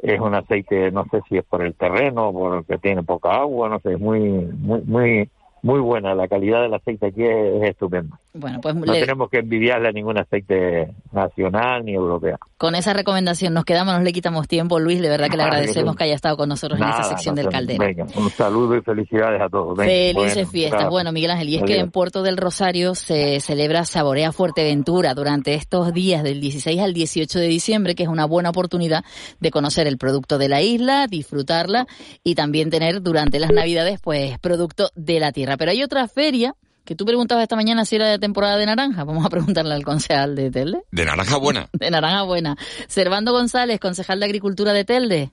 es 0.00 0.20
un 0.20 0.34
aceite, 0.34 0.90
no 0.90 1.04
sé 1.10 1.20
si 1.28 1.38
es 1.38 1.44
por 1.44 1.62
el 1.62 1.74
terreno, 1.74 2.32
porque 2.32 2.78
tiene 2.78 3.04
poca 3.04 3.34
agua, 3.36 3.68
no 3.68 3.78
sé, 3.80 3.92
es 3.92 4.00
muy, 4.00 4.20
muy, 4.20 4.80
muy 4.82 5.30
muy 5.62 5.80
buena, 5.80 6.14
la 6.14 6.28
calidad 6.28 6.62
del 6.62 6.74
aceite 6.74 7.06
aquí 7.06 7.24
es, 7.24 7.62
estupenda. 7.62 8.18
Bueno, 8.34 8.60
pues 8.60 8.74
no 8.74 8.92
tenemos 8.92 9.30
que 9.30 9.38
envidiarle 9.38 9.88
a 9.88 9.92
ningún 9.92 10.18
aceite 10.18 10.92
nacional 11.12 11.84
ni 11.84 11.94
europeo. 11.94 12.38
Con 12.58 12.74
esa 12.74 12.92
recomendación 12.92 13.54
nos 13.54 13.64
quedamos, 13.64 13.94
no 13.94 14.02
le 14.02 14.12
quitamos 14.12 14.46
tiempo, 14.46 14.78
Luis, 14.78 15.00
de 15.00 15.08
verdad 15.08 15.28
que 15.28 15.36
le 15.36 15.44
agradecemos 15.44 15.96
que 15.96 16.04
haya 16.04 16.14
estado 16.14 16.36
con 16.36 16.48
nosotros 16.48 16.78
en 16.78 16.88
esa 16.88 17.04
sección 17.04 17.34
del 17.34 17.48
caldero. 17.48 17.84
Venga, 17.84 18.06
un 18.16 18.30
saludo 18.30 18.76
y 18.76 18.82
felicidades 18.82 19.40
a 19.40 19.48
todos. 19.48 19.78
Felices 19.78 20.48
fiestas. 20.50 20.88
Bueno, 20.90 21.10
Miguel 21.10 21.30
Ángel, 21.30 21.48
y 21.48 21.56
es 21.56 21.62
que 21.62 21.78
en 21.78 21.90
Puerto 21.90 22.22
del 22.22 22.36
Rosario 22.36 22.94
se 22.94 23.40
celebra 23.40 23.84
Saborea 23.84 24.30
Fuerteventura 24.30 25.14
durante 25.14 25.54
estos 25.54 25.92
días 25.94 26.22
del 26.22 26.40
16 26.40 26.80
al 26.80 26.92
18 26.92 27.38
de 27.38 27.48
diciembre, 27.48 27.94
que 27.94 28.02
es 28.02 28.08
una 28.08 28.26
buena 28.26 28.50
oportunidad 28.50 29.04
de 29.40 29.50
conocer 29.50 29.86
el 29.86 29.96
producto 29.96 30.38
de 30.38 30.48
la 30.48 30.60
isla, 30.60 31.06
disfrutarla 31.08 31.86
y 32.22 32.34
también 32.34 32.70
tener 32.70 33.02
durante 33.02 33.38
las 33.38 33.52
Navidades, 33.52 34.00
pues, 34.00 34.38
producto 34.38 34.90
de 34.94 35.18
la 35.18 35.32
tierra. 35.32 35.56
Pero 35.56 35.70
hay 35.70 35.82
otra 35.82 36.06
feria 36.08 36.54
que 36.88 36.94
tú 36.94 37.04
preguntabas 37.04 37.42
esta 37.42 37.54
mañana 37.54 37.84
si 37.84 37.96
era 37.96 38.06
de 38.06 38.18
temporada 38.18 38.56
de 38.56 38.64
naranja. 38.64 39.04
Vamos 39.04 39.26
a 39.26 39.28
preguntarle 39.28 39.74
al 39.74 39.84
concejal 39.84 40.34
de 40.34 40.50
Telde. 40.50 40.84
De 40.90 41.04
naranja 41.04 41.36
buena. 41.36 41.68
de 41.74 41.90
naranja 41.90 42.22
buena. 42.22 42.56
Servando 42.86 43.32
González, 43.32 43.78
concejal 43.78 44.20
de 44.20 44.24
Agricultura 44.24 44.72
de 44.72 44.86
Telde. 44.86 45.30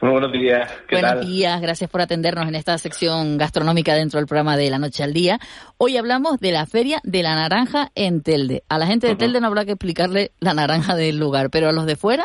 Muy 0.00 0.12
buenos 0.12 0.32
días. 0.32 0.72
buenos 0.90 1.26
días, 1.26 1.60
gracias 1.60 1.90
por 1.90 2.00
atendernos 2.00 2.48
en 2.48 2.54
esta 2.54 2.78
sección 2.78 3.36
gastronómica 3.36 3.94
dentro 3.94 4.18
del 4.18 4.26
programa 4.26 4.56
de 4.56 4.70
La 4.70 4.78
Noche 4.78 5.02
al 5.02 5.12
Día. 5.12 5.38
Hoy 5.76 5.98
hablamos 5.98 6.40
de 6.40 6.50
la 6.50 6.64
Feria 6.64 7.00
de 7.04 7.22
la 7.22 7.34
Naranja 7.34 7.92
en 7.94 8.22
Telde. 8.22 8.64
A 8.70 8.78
la 8.78 8.86
gente 8.86 9.06
de 9.06 9.16
Telde 9.16 9.38
no 9.42 9.48
habrá 9.48 9.66
que 9.66 9.72
explicarle 9.72 10.32
la 10.40 10.54
naranja 10.54 10.96
del 10.96 11.18
lugar, 11.18 11.50
pero 11.50 11.68
a 11.68 11.72
los 11.72 11.84
de 11.84 11.96
fuera 11.96 12.24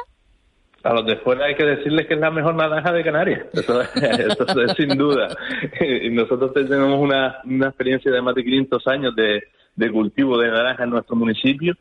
a 0.86 0.94
los 0.94 1.06
de 1.08 1.16
fuera 1.18 1.46
hay 1.46 1.56
que 1.56 1.66
decirles 1.66 2.06
que 2.06 2.14
es 2.14 2.20
la 2.20 2.30
mejor 2.30 2.54
naranja 2.54 2.92
de 2.92 3.04
Canarias, 3.04 3.48
eso, 3.54 3.82
es 4.62 4.74
sin 4.78 4.96
duda. 4.96 5.36
Y 5.82 6.12
nosotros 6.12 6.54
tenemos 6.54 7.00
una, 7.00 7.40
una 7.44 7.68
experiencia 7.70 8.12
de 8.12 8.22
más 8.22 8.36
de 8.36 8.44
500 8.44 8.88
años 8.88 9.16
de, 9.16 9.92
cultivo 9.92 10.38
de 10.38 10.52
naranja 10.52 10.84
en 10.84 10.92
nuestro 10.92 11.16
municipio 11.16 11.74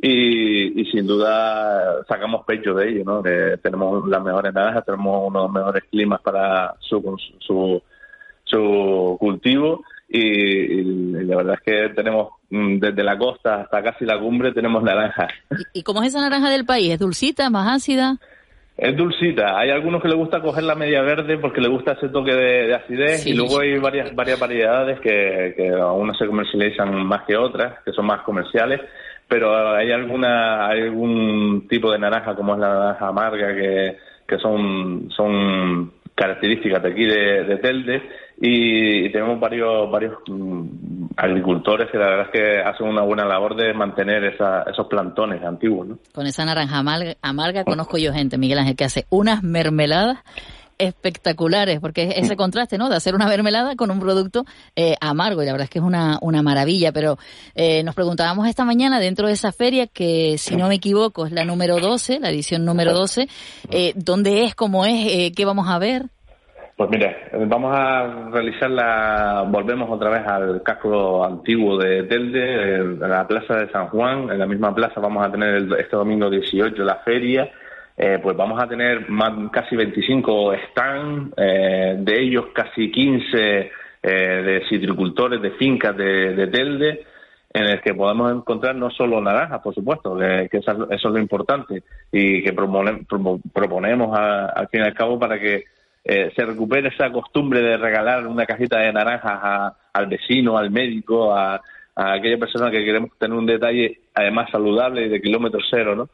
y, 0.00 0.86
sin 0.90 1.06
duda 1.06 2.02
sacamos 2.08 2.46
pecho 2.46 2.72
de 2.72 2.88
ello, 2.88 3.04
¿no? 3.04 3.22
tenemos 3.62 4.08
las 4.08 4.24
mejores 4.24 4.54
naranjas, 4.54 4.86
tenemos 4.86 5.28
unos 5.28 5.52
mejores 5.52 5.84
climas 5.90 6.22
para 6.22 6.74
su, 6.80 7.14
su, 7.40 7.82
su 8.44 9.16
cultivo 9.20 9.84
y, 10.08 10.82
la 11.24 11.36
verdad 11.36 11.54
es 11.56 11.60
que 11.60 11.94
tenemos 11.94 12.30
mm, 12.48 12.78
desde 12.78 13.04
la 13.04 13.18
costa 13.18 13.62
hasta 13.62 13.82
casi 13.82 14.06
la 14.06 14.18
cumbre 14.18 14.52
tenemos 14.52 14.82
naranjas. 14.82 15.30
¿Y, 15.74 15.80
¿Y 15.80 15.82
cómo 15.82 16.00
es 16.02 16.08
esa 16.08 16.22
naranja 16.22 16.48
del 16.48 16.64
país? 16.64 16.94
¿Es 16.94 16.98
dulcita, 16.98 17.50
más 17.50 17.76
ácida? 17.76 18.18
Es 18.76 18.94
dulcita. 18.94 19.58
Hay 19.58 19.70
algunos 19.70 20.02
que 20.02 20.08
le 20.08 20.14
gusta 20.14 20.42
coger 20.42 20.64
la 20.64 20.74
media 20.74 21.00
verde 21.00 21.38
porque 21.38 21.62
le 21.62 21.68
gusta 21.68 21.92
ese 21.92 22.10
toque 22.10 22.34
de, 22.34 22.74
acidez 22.74 23.26
y 23.26 23.32
luego 23.32 23.60
hay 23.60 23.78
varias 23.78 24.14
varias 24.14 24.38
variedades 24.38 25.00
que, 25.00 25.54
que 25.56 25.70
algunas 25.70 26.18
se 26.18 26.26
comercializan 26.26 27.06
más 27.06 27.22
que 27.22 27.36
otras, 27.36 27.82
que 27.84 27.92
son 27.92 28.04
más 28.04 28.20
comerciales, 28.20 28.82
pero 29.26 29.74
hay 29.74 29.92
alguna 29.92 30.68
hay 30.68 30.82
algún 30.82 31.66
tipo 31.68 31.90
de 31.90 31.98
naranja 31.98 32.34
como 32.34 32.52
es 32.52 32.60
la 32.60 32.68
naranja 32.68 33.08
amarga 33.08 33.54
que, 33.54 33.96
que 34.28 34.38
son 34.38 35.08
son 35.10 35.92
características 36.14 36.82
de 36.82 36.90
aquí 36.90 37.04
de, 37.06 37.58
Telde 37.62 38.02
y, 38.38 39.10
tenemos 39.12 39.40
varios 39.40 39.90
varios 39.90 40.14
mm, 40.26 41.06
agricultores 41.16 41.90
que 41.90 41.98
la 41.98 42.08
verdad 42.08 42.26
es 42.26 42.40
que 42.40 42.58
hacen 42.60 42.86
una 42.86 43.02
buena 43.02 43.24
labor 43.24 43.56
de 43.56 43.72
mantener 43.72 44.24
esos 44.24 44.86
plantones 44.88 45.42
antiguos. 45.42 45.88
¿no? 45.88 45.98
Con 46.12 46.26
esa 46.26 46.44
naranja 46.44 46.78
amarga, 47.22 47.64
conozco 47.64 47.98
yo 47.98 48.12
gente, 48.12 48.38
Miguel 48.38 48.58
Ángel, 48.58 48.76
que 48.76 48.84
hace 48.84 49.06
unas 49.10 49.42
mermeladas 49.42 50.18
espectaculares, 50.78 51.80
porque 51.80 52.14
ese 52.16 52.34
mm. 52.34 52.36
contraste, 52.36 52.78
¿no? 52.78 52.88
De 52.88 52.96
hacer 52.96 53.14
una 53.14 53.26
mermelada 53.26 53.76
con 53.76 53.90
un 53.90 54.00
producto 54.00 54.44
eh, 54.74 54.94
amargo, 55.00 55.42
y 55.42 55.46
la 55.46 55.52
verdad 55.52 55.64
es 55.64 55.70
que 55.70 55.78
es 55.78 55.84
una, 55.84 56.18
una 56.20 56.42
maravilla. 56.42 56.92
Pero 56.92 57.18
eh, 57.54 57.82
nos 57.82 57.94
preguntábamos 57.94 58.46
esta 58.48 58.64
mañana, 58.64 59.00
dentro 59.00 59.26
de 59.26 59.34
esa 59.34 59.52
feria, 59.52 59.86
que 59.86 60.36
si 60.38 60.56
no 60.56 60.68
me 60.68 60.76
equivoco 60.76 61.26
es 61.26 61.32
la 61.32 61.44
número 61.44 61.78
12, 61.78 62.20
la 62.20 62.30
edición 62.30 62.64
número 62.64 62.92
12, 62.92 63.28
eh, 63.70 63.92
¿dónde 63.96 64.44
es, 64.44 64.54
cómo 64.54 64.84
es, 64.84 65.06
eh, 65.06 65.32
qué 65.34 65.44
vamos 65.44 65.68
a 65.68 65.78
ver? 65.78 66.10
Pues 66.76 66.90
mire, 66.90 67.16
vamos 67.46 67.74
a 67.74 68.28
realizar 68.30 68.70
la, 68.70 69.46
volvemos 69.48 69.88
otra 69.90 70.10
vez 70.10 70.26
al 70.26 70.62
casco 70.62 71.24
antiguo 71.24 71.78
de 71.78 72.02
Telde, 72.02 72.74
en 72.74 73.00
la 73.00 73.26
plaza 73.26 73.56
de 73.56 73.72
San 73.72 73.88
Juan, 73.88 74.28
en 74.30 74.38
la 74.38 74.44
misma 74.44 74.74
plaza 74.74 75.00
vamos 75.00 75.24
a 75.24 75.32
tener 75.32 75.66
este 75.78 75.96
domingo 75.96 76.28
18 76.28 76.84
la 76.84 76.96
feria. 76.96 77.50
Eh, 77.96 78.18
pues 78.22 78.36
vamos 78.36 78.62
a 78.62 78.68
tener 78.68 79.08
más, 79.08 79.50
casi 79.50 79.74
25 79.74 80.52
stands, 80.68 81.32
eh, 81.38 81.96
de 81.98 82.22
ellos 82.22 82.48
casi 82.52 82.90
15 82.90 83.70
de 84.02 84.62
citricultores 84.68 85.40
de 85.40 85.52
fincas 85.52 85.96
de, 85.96 86.46
Telde, 86.46 87.06
en 87.52 87.64
el 87.64 87.80
que 87.80 87.94
podemos 87.94 88.30
encontrar 88.30 88.76
no 88.76 88.90
solo 88.90 89.20
naranjas, 89.20 89.62
por 89.62 89.74
supuesto, 89.74 90.16
que, 90.16 90.48
eso, 90.52 90.88
es 90.90 91.02
lo 91.02 91.18
importante, 91.18 91.82
y 92.12 92.44
que 92.44 92.52
proponemos 92.52 94.10
al 94.16 94.68
fin 94.68 94.82
y 94.82 94.84
al 94.84 94.94
cabo 94.94 95.18
para 95.18 95.40
que 95.40 95.64
se 96.06 96.44
recupere 96.44 96.88
esa 96.88 97.10
costumbre 97.10 97.60
de 97.60 97.76
regalar 97.76 98.26
una 98.26 98.46
cajita 98.46 98.78
de 98.78 98.92
naranjas 98.92 99.74
al 99.92 100.06
vecino, 100.06 100.56
al 100.56 100.70
médico, 100.70 101.34
a, 101.34 101.60
a 101.96 102.12
aquella 102.12 102.38
persona 102.38 102.70
que 102.70 102.84
queremos 102.84 103.10
tener 103.18 103.36
un 103.36 103.46
detalle 103.46 104.00
además 104.14 104.50
saludable 104.50 105.06
y 105.06 105.08
de 105.08 105.20
kilómetro 105.20 105.60
cero, 105.68 105.96
¿no? 105.96 106.08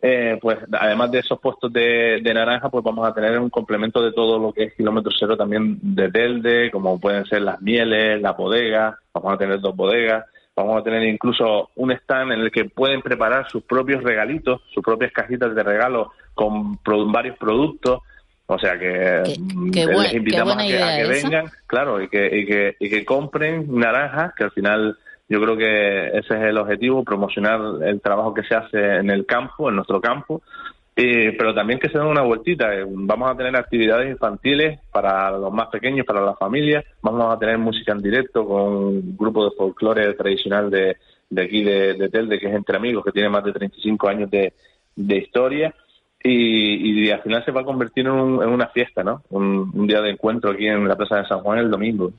Eh, 0.00 0.38
pues 0.40 0.58
además 0.72 1.10
de 1.10 1.18
esos 1.18 1.40
puestos 1.40 1.72
de, 1.72 2.20
naranja, 2.22 2.68
pues 2.70 2.84
vamos 2.84 3.08
a 3.08 3.12
tener 3.12 3.38
un 3.38 3.50
complemento 3.50 4.00
de 4.00 4.12
todo 4.12 4.38
lo 4.38 4.52
que 4.52 4.64
es 4.64 4.74
kilómetro 4.74 5.10
cero 5.18 5.36
también 5.36 5.78
de 5.82 6.08
Telde, 6.10 6.70
como 6.70 7.00
pueden 7.00 7.24
ser 7.24 7.42
las 7.42 7.60
mieles, 7.60 8.20
la 8.22 8.32
bodega, 8.32 8.96
vamos 9.12 9.34
a 9.34 9.38
tener 9.38 9.60
dos 9.60 9.74
bodegas, 9.74 10.24
vamos 10.54 10.80
a 10.80 10.84
tener 10.84 11.02
incluso 11.02 11.70
un 11.74 11.90
stand 11.90 12.32
en 12.32 12.40
el 12.40 12.52
que 12.52 12.66
pueden 12.66 13.02
preparar 13.02 13.48
sus 13.50 13.64
propios 13.64 14.04
regalitos, 14.04 14.62
sus 14.72 14.84
propias 14.84 15.10
cajitas 15.12 15.52
de 15.52 15.62
regalo 15.64 16.12
con 16.32 16.78
varios 17.10 17.36
productos, 17.36 18.00
o 18.50 18.58
sea 18.58 18.78
que 18.78 19.22
mm, 19.38 19.70
les 19.70 20.14
invitamos 20.14 20.56
a 20.56 20.66
que, 20.66 21.06
vengan, 21.06 21.46
claro, 21.66 22.02
y 22.02 22.08
que, 22.08 22.26
y 22.38 22.46
que, 22.46 22.76
y 22.80 22.90
que 22.90 23.04
compren 23.04 23.66
naranjas, 23.68 24.34
que 24.34 24.44
al 24.44 24.50
final 24.50 24.98
yo 25.28 25.40
creo 25.40 25.56
que 25.56 26.08
ese 26.08 26.34
es 26.34 26.42
el 26.42 26.58
objetivo, 26.58 27.04
promocionar 27.04 27.60
el 27.82 28.00
trabajo 28.00 28.34
que 28.34 28.42
se 28.42 28.54
hace 28.54 28.96
en 28.96 29.10
el 29.10 29.26
campo, 29.26 29.68
en 29.68 29.76
nuestro 29.76 30.00
campo, 30.00 30.42
pero 31.38 31.54
también 31.54 31.78
que 31.78 31.88
se 31.88 31.98
den 31.98 32.08
una 32.08 32.22
vueltita. 32.22 32.74
Eh, 32.74 32.84
vamos 32.88 33.30
a 33.30 33.36
tener 33.36 33.54
actividades 33.54 34.10
infantiles 34.10 34.80
para 34.90 35.30
los 35.30 35.52
más 35.52 35.68
pequeños, 35.68 36.04
para 36.04 36.20
las 36.20 36.36
familias. 36.36 36.84
Vamos 37.02 37.32
a 37.32 37.38
tener 37.38 37.56
música 37.56 37.92
en 37.92 38.02
directo 38.02 38.44
con 38.44 38.74
un 38.74 39.16
grupo 39.16 39.44
de 39.44 39.56
folclore 39.56 40.14
tradicional 40.14 40.70
de, 40.70 40.96
de 41.30 41.42
aquí 41.42 41.62
de, 41.62 42.08
Telde, 42.10 42.40
que 42.40 42.48
es 42.48 42.54
Entre 42.54 42.76
Amigos, 42.76 43.04
que 43.04 43.12
tiene 43.12 43.28
más 43.28 43.44
de 43.44 43.52
35 43.52 44.08
años 44.08 44.30
de, 44.30 44.52
historia. 44.96 45.72
Y, 46.30 47.10
al 47.10 47.22
final 47.22 47.44
se 47.44 47.52
va 47.52 47.62
a 47.62 47.64
convertir 47.64 48.06
en, 48.06 48.12
una 48.12 48.68
fiesta, 48.68 49.02
¿no? 49.02 49.22
Un, 49.30 49.70
un, 49.74 49.86
día 49.86 50.00
de 50.00 50.10
encuentro 50.10 50.50
aquí 50.50 50.66
en 50.66 50.86
la 50.86 50.96
Plaza 50.96 51.16
de 51.16 51.28
San 51.28 51.40
Juan 51.40 51.58
el 51.58 51.70
domingo. 51.70 52.12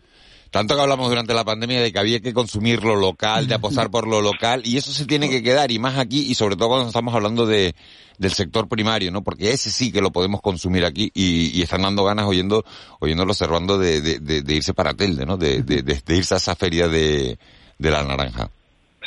Tanto 0.52 0.76
que 0.76 0.82
hablamos 0.82 1.10
durante 1.10 1.34
la 1.36 1.44
pandemia 1.46 1.80
de 1.80 1.92
que 1.92 2.00
había 2.00 2.22
que 2.22 2.34
consumir 2.34 2.84
lo 2.84 2.96
local, 2.96 3.48
de 3.48 3.54
apostar 3.54 3.92
por 3.92 4.08
lo 4.08 4.20
local, 4.20 4.64
y 4.66 4.78
eso 4.78 4.92
se 4.92 5.06
tiene 5.06 5.30
que 5.30 5.44
quedar, 5.44 5.70
y 5.70 5.78
más 5.78 6.00
aquí, 6.00 6.26
y 6.28 6.34
sobre 6.34 6.56
todo 6.56 6.70
cuando 6.70 6.88
estamos 6.88 7.14
hablando 7.14 7.46
de, 7.46 7.76
del 8.18 8.32
sector 8.32 8.68
primario, 8.68 9.12
¿no? 9.12 9.24
Porque 9.24 9.52
ese 9.52 9.70
sí 9.70 9.92
que 9.92 10.02
lo 10.02 10.12
podemos 10.12 10.42
consumir 10.42 10.86
aquí, 10.86 11.12
y, 11.14 11.62
están 11.62 11.84
dando 11.84 12.04
ganas 12.04 12.26
oyendo, 12.26 12.66
oyéndolo 13.00 13.32
observando 13.32 13.78
de, 13.78 14.02
de, 14.02 14.56
irse 14.56 14.74
para 14.74 14.96
Telde, 14.96 15.24
¿no? 15.28 15.38
De, 15.38 15.62
de, 15.62 16.16
irse 16.16 16.34
a 16.34 16.38
esa 16.38 16.56
feria 16.56 16.88
de, 16.88 17.38
de 17.78 17.92
la 17.92 18.04
naranja. 18.04 18.50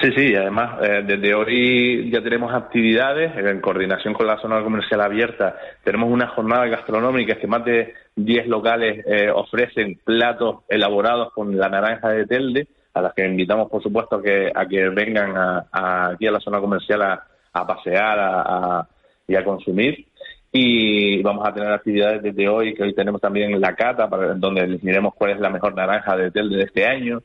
Sí, 0.02 0.10
sí, 0.16 0.34
además 0.34 0.80
eh, 0.82 1.04
desde 1.06 1.32
hoy 1.32 2.10
ya 2.10 2.20
tenemos 2.20 2.52
actividades 2.52 3.36
en 3.36 3.60
coordinación 3.60 4.14
con 4.14 4.26
la 4.26 4.36
zona 4.40 4.60
comercial 4.60 5.00
abierta. 5.00 5.54
Tenemos 5.84 6.10
una 6.10 6.26
jornada 6.26 6.66
gastronómica 6.66 7.36
que 7.36 7.46
más 7.46 7.64
de 7.64 7.94
10 8.16 8.48
locales 8.48 9.04
eh, 9.06 9.30
ofrecen 9.32 10.00
platos 10.04 10.64
elaborados 10.68 11.32
con 11.32 11.56
la 11.56 11.68
naranja 11.68 12.08
de 12.08 12.26
Telde, 12.26 12.66
a 12.94 13.00
las 13.00 13.14
que 13.14 13.24
invitamos, 13.24 13.70
por 13.70 13.80
supuesto, 13.80 14.20
que, 14.20 14.50
a 14.52 14.66
que 14.66 14.88
vengan 14.88 15.36
a, 15.36 16.08
aquí 16.10 16.26
a 16.26 16.32
la 16.32 16.40
zona 16.40 16.58
comercial 16.58 17.00
a, 17.02 17.64
pasear 17.64 18.18
a, 18.18 18.88
y 19.28 19.36
a 19.36 19.44
consumir. 19.44 20.04
Y 20.50 21.22
vamos 21.22 21.46
a 21.46 21.54
tener 21.54 21.70
actividades 21.70 22.24
desde 22.24 22.48
hoy, 22.48 22.74
que 22.74 22.82
hoy 22.82 22.92
tenemos 22.92 23.20
también 23.20 23.60
la 23.60 23.76
cata, 23.76 24.10
para, 24.10 24.34
donde 24.34 24.66
les 24.66 24.82
miremos 24.82 25.14
cuál 25.14 25.30
es 25.30 25.38
la 25.38 25.48
mejor 25.48 25.76
naranja 25.76 26.16
de 26.16 26.32
Telde 26.32 26.56
de 26.56 26.64
este 26.64 26.86
año 26.86 27.22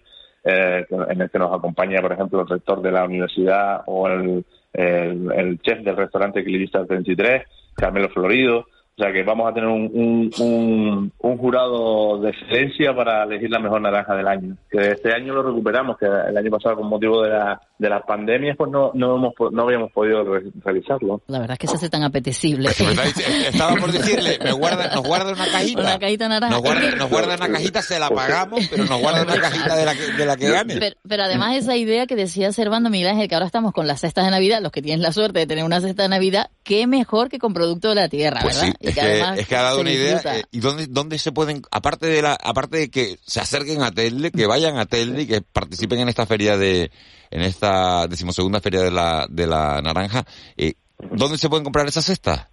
eh, 0.47 0.85
en 1.09 1.21
el 1.21 1.29
que 1.29 1.39
nos 1.39 1.53
acompaña, 1.53 2.01
por 2.01 2.13
ejemplo, 2.13 2.41
el 2.41 2.47
rector 2.47 2.81
de 2.81 2.91
la 2.91 3.03
universidad 3.03 3.81
o 3.85 4.07
el, 4.07 4.45
el, 4.73 5.59
chef 5.59 5.83
del 5.83 5.97
restaurante 5.97 6.39
Equilibrista 6.39 6.85
33, 6.85 7.43
Carmelo 7.75 8.09
Florido. 8.09 8.65
O 8.99 9.03
sea 9.03 9.13
que 9.13 9.21
vamos 9.21 9.47
a 9.47 9.53
tener 9.53 9.69
un, 9.69 10.31
un, 10.39 11.11
un, 11.19 11.37
jurado 11.37 12.19
de 12.19 12.31
excelencia 12.31 12.95
para 12.95 13.25
elegir 13.25 13.47
la 13.51 13.59
mejor 13.59 13.79
naranja 13.79 14.15
del 14.15 14.27
año. 14.27 14.57
Que 14.71 14.93
este 14.93 15.13
año 15.13 15.35
lo 15.35 15.43
recuperamos, 15.43 15.99
que 15.99 16.07
el 16.07 16.35
año 16.35 16.49
pasado 16.49 16.77
con 16.77 16.89
motivo 16.89 17.21
de 17.21 17.29
la, 17.29 17.61
de 17.77 17.89
las 17.89 18.01
pandemias 18.07 18.57
pues 18.57 18.71
no, 18.71 18.89
no, 18.95 19.17
hemos, 19.17 19.33
no 19.51 19.61
habíamos 19.61 19.91
podido 19.91 20.23
realizarlo. 20.63 21.21
La 21.27 21.37
verdad 21.37 21.53
es 21.53 21.59
que 21.59 21.67
se 21.67 21.75
hace 21.75 21.91
tan 21.91 22.01
apetecible. 22.01 22.69
Estaba 22.69 23.75
por 23.75 23.91
decirle, 23.91 24.39
me 24.43 24.51
guarda, 24.53 24.89
nos 24.95 25.05
guarda 25.05 25.31
una 25.31 25.45
cajita. 25.45 25.81
Una 25.81 25.99
cajita 25.99 26.27
naranja. 26.27 26.55
Nos 26.55 26.63
guarda, 26.63 26.95
nos 26.95 27.09
guarda 27.11 27.35
una 27.35 27.49
cajita, 27.49 27.81
se 27.83 27.99
la 27.99 28.09
pagamos, 28.09 28.67
pero 28.67 28.85
nos 28.85 28.99
guarda 28.99 29.21
una 29.21 29.39
cajita 29.39 29.75
de 29.75 29.85
la 29.85 29.93
que, 29.93 30.11
de 30.13 30.25
la 30.25 30.37
que 30.37 30.49
gane. 30.49 30.95
Pero, 31.07 31.23
además 31.23 31.55
esa 31.55 31.75
idea 31.75 32.07
que 32.07 32.15
decía 32.15 32.51
Servando 32.51 32.89
Miguel 32.89 33.09
Ángel, 33.09 33.29
que 33.29 33.35
ahora 33.35 33.45
estamos 33.45 33.73
con 33.73 33.85
las 33.85 34.01
cestas 34.01 34.25
de 34.25 34.31
Navidad, 34.31 34.59
los 34.59 34.71
que 34.71 34.81
tienen 34.81 35.03
la 35.03 35.11
suerte 35.11 35.37
de 35.37 35.45
tener 35.45 35.65
una 35.65 35.81
cesta 35.81 36.01
de 36.01 36.09
Navidad, 36.09 36.49
qué 36.63 36.87
mejor 36.87 37.29
que 37.29 37.37
con 37.37 37.53
producto 37.53 37.89
de 37.89 37.95
la 37.95 38.09
tierra, 38.09 38.39
pues 38.41 38.59
¿verdad? 38.59 38.75
Es, 38.89 38.95
que, 38.95 39.41
es 39.41 39.47
que 39.47 39.55
ha 39.55 39.61
dado 39.61 39.81
una 39.81 39.91
idea. 39.91 40.21
Eh, 40.35 40.43
¿Y 40.51 40.59
dónde, 40.59 40.87
dónde 40.87 41.19
se 41.19 41.31
pueden, 41.31 41.61
aparte 41.71 42.07
de 42.07 42.21
la, 42.21 42.33
aparte 42.33 42.77
de 42.77 42.89
que 42.89 43.17
se 43.25 43.39
acerquen 43.39 43.81
a 43.81 43.91
Telde, 43.91 44.31
que 44.31 44.47
vayan 44.47 44.77
a 44.77 44.85
Telde 44.85 45.23
y 45.23 45.27
que 45.27 45.41
participen 45.41 45.99
en 45.99 46.09
esta 46.09 46.25
feria 46.25 46.57
de, 46.57 46.91
en 47.31 47.41
esta 47.41 48.07
decimosegunda 48.07 48.61
feria 48.61 48.81
de 48.81 48.91
la, 48.91 49.27
de 49.29 49.47
la 49.47 49.81
naranja, 49.81 50.25
eh, 50.55 50.75
¿dónde 51.11 51.37
se 51.37 51.49
pueden 51.49 51.63
comprar 51.63 51.87
esas 51.87 52.05
cestas? 52.05 52.47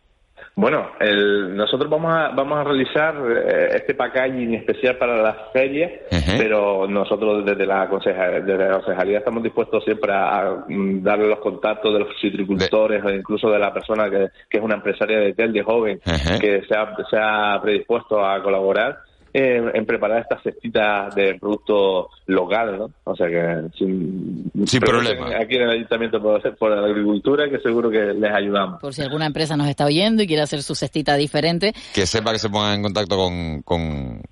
Bueno, 0.56 0.92
el, 1.00 1.56
nosotros 1.56 1.90
vamos 1.90 2.14
a, 2.14 2.28
vamos 2.28 2.58
a 2.58 2.64
realizar 2.64 3.16
eh, 3.28 3.70
este 3.74 3.94
packaging 3.94 4.54
especial 4.54 4.96
para 4.98 5.20
las 5.20 5.36
ferias, 5.52 5.90
pero 6.38 6.86
nosotros 6.86 7.44
desde 7.44 7.66
la, 7.66 7.88
concejalía, 7.88 8.40
desde 8.40 8.68
la 8.68 8.74
concejalía 8.74 9.18
estamos 9.18 9.42
dispuestos 9.42 9.82
siempre 9.82 10.12
a, 10.12 10.64
mm, 10.68 11.02
darle 11.02 11.26
los 11.26 11.40
contactos 11.40 11.92
de 11.92 11.98
los 11.98 12.08
citricultores 12.20 13.04
o 13.04 13.10
incluso 13.10 13.50
de 13.50 13.58
la 13.58 13.72
persona 13.72 14.08
que, 14.08 14.28
que 14.48 14.58
es 14.58 14.62
una 14.62 14.76
empresaria 14.76 15.18
de 15.18 15.34
tel 15.34 15.52
de 15.52 15.62
joven 15.62 16.00
que 16.40 16.62
se 16.68 16.76
ha, 16.76 16.94
se 17.10 17.16
ha 17.18 17.60
predispuesto 17.60 18.24
a 18.24 18.40
colaborar 18.40 18.98
en, 19.34 19.84
preparar 19.84 20.20
estas 20.20 20.42
cestitas 20.44 21.12
de 21.16 21.34
producto 21.34 22.08
local, 22.26 22.78
¿no? 22.78 22.90
O 23.02 23.16
sea 23.16 23.26
que 23.26 23.68
sin, 23.76 24.50
sin 24.64 24.80
problema. 24.80 25.26
Aquí 25.36 25.56
en 25.56 25.62
el 25.62 25.70
ayuntamiento 25.70 26.22
puede 26.22 26.40
ser 26.40 26.54
por 26.56 26.70
la 26.70 26.86
agricultura, 26.86 27.50
que 27.50 27.58
seguro 27.58 27.90
que 27.90 27.98
les 27.98 28.32
ayudamos. 28.32 28.80
Por 28.80 28.94
si 28.94 29.02
alguna 29.02 29.26
empresa 29.26 29.56
nos 29.56 29.68
está 29.68 29.86
oyendo 29.86 30.22
y 30.22 30.28
quiere 30.28 30.42
hacer 30.42 30.62
su 30.62 30.76
cestita 30.76 31.16
diferente. 31.16 31.74
Que 31.92 32.06
sepa 32.06 32.32
que 32.32 32.38
se 32.38 32.48
pongan 32.48 32.76
en 32.76 32.82
contacto 32.82 33.16
con, 33.16 33.62
con, 33.62 34.22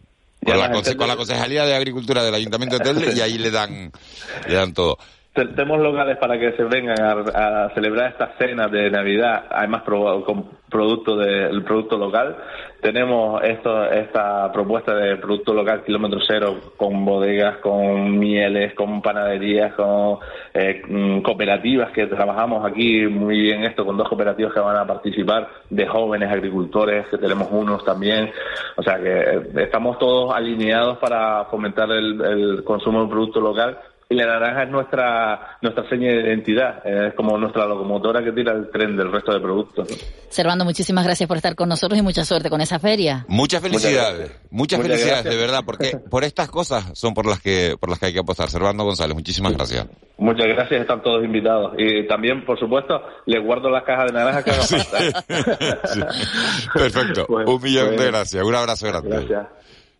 con, 0.45 0.59
la, 0.59 0.71
con 0.71 1.09
la 1.09 1.17
Concejalía 1.17 1.65
de 1.65 1.75
Agricultura 1.75 2.23
del 2.23 2.35
Ayuntamiento 2.35 2.79
de 2.79 2.85
Telde 2.85 3.13
y 3.17 3.21
ahí 3.21 3.39
le 3.39 3.51
dan, 3.51 3.91
le 4.47 4.55
dan 4.55 4.73
todo 4.73 4.99
tenemos 5.33 5.81
locales 5.81 6.19
para 6.19 6.39
que 6.39 6.53
se 6.53 6.65
vengan 6.65 7.01
a, 7.01 7.71
celebrar 7.75 8.11
estas 8.11 8.37
cenas 8.39 8.71
de 8.71 8.91
Navidad, 8.91 9.45
además 9.51 9.83
con 9.83 10.63
producto 10.69 11.17
del 11.17 11.63
producto 11.65 11.97
local. 11.97 12.37
Tenemos 12.81 13.43
esto, 13.45 13.85
esta 13.85 14.51
propuesta 14.53 14.95
de 14.95 15.17
producto 15.17 15.55
local 15.55 15.85
kilómetro 15.85 16.19
cero 16.27 16.57
con 16.77 17.05
bodegas, 17.05 17.59
con 17.59 18.19
mieles, 18.19 18.75
con 18.75 19.01
panaderías, 19.01 19.75
con 19.75 20.19
eh, 20.53 20.83
mm, 20.87 21.21
cooperativas 21.21 21.93
que 21.93 22.07
trabajamos 22.07 22.65
aquí 22.71 23.07
muy 23.07 23.41
bien 23.41 23.65
esto, 23.65 23.87
con 23.87 23.97
dos 23.97 24.09
cooperativas 24.09 24.53
que 24.53 24.61
van 24.61 24.77
a 24.77 24.87
participar 24.87 25.49
de 25.71 25.87
jóvenes 25.87 26.31
agricultores, 26.31 27.07
que 27.09 27.19
tenemos 27.19 27.49
unos 27.51 27.85
también. 27.85 28.31
O 28.77 28.83
sea 28.83 28.99
que 28.99 29.21
eh, 29.21 29.43
estamos 29.57 29.99
todos 29.99 30.35
alineados 30.35 30.99
para 30.99 31.45
fomentar 31.47 31.91
el 31.91 32.63
consumo 32.65 33.01
del 33.01 33.09
producto 33.09 33.41
local 33.41 33.79
y 34.13 34.15
la 34.15 34.27
naranja 34.27 34.65
es 34.65 34.71
nuestra 34.71 35.57
nuestra 35.63 35.89
seña 35.89 36.09
de 36.09 36.21
identidad, 36.21 36.87
es 36.87 37.15
como 37.15 37.39
nuestra 37.39 37.67
locomotora 37.67 38.23
que 38.23 38.33
tira 38.33 38.53
el 38.53 38.71
tren 38.71 38.97
del 38.97 39.11
resto 39.11 39.33
de 39.33 39.41
productos. 39.41 39.89
Servando, 40.29 40.65
muchísimas 40.65 41.05
gracias 41.05 41.27
por 41.27 41.39
estar 41.39 41.55
con 41.55 41.69
nosotros 41.69 41.99
y 41.99 42.03
mucha 42.03 42.25
suerte 42.25 42.51
con 42.51 42.61
esa 42.61 42.79
feria. 42.79 43.25
Muchas 43.29 43.63
felicidades, 43.63 44.39
muchas, 44.51 44.83
felicidades 44.83 45.25
de 45.25 45.37
verdad, 45.37 45.61
porque 45.65 45.97
por 46.11 46.25
estas 46.25 46.51
cosas 46.51 46.91
son 46.93 47.15
por 47.15 47.27
las 47.27 47.41
que 47.41 47.77
por 47.81 47.89
las 47.89 47.99
que 47.99 48.07
hay 48.07 48.13
que 48.13 48.21
apostar. 48.21 48.51
Servando 48.51 48.85
González, 48.85 49.15
muchísimas 49.15 49.55
gracias. 49.55 49.87
Muchas 50.19 50.47
gracias, 50.47 50.83
están 50.83 51.03
todos 51.03 51.25
invitados. 51.25 51.73
Y 51.79 52.07
también, 52.07 52.45
por 52.45 52.59
supuesto, 52.59 53.01
les 53.27 53.43
guardo 53.43 53.71
las 53.71 53.83
cajas 53.85 54.07
de 54.07 54.13
naranja 54.13 54.43
que 54.45 54.51
haga 54.51 54.63
Perfecto, 56.75 57.27
un 57.47 57.63
millón 57.63 57.97
de 57.97 58.07
gracias, 58.07 58.45
un 58.45 58.55
abrazo 58.55 58.87
grande. 58.89 59.09
Gracias. 59.09 59.47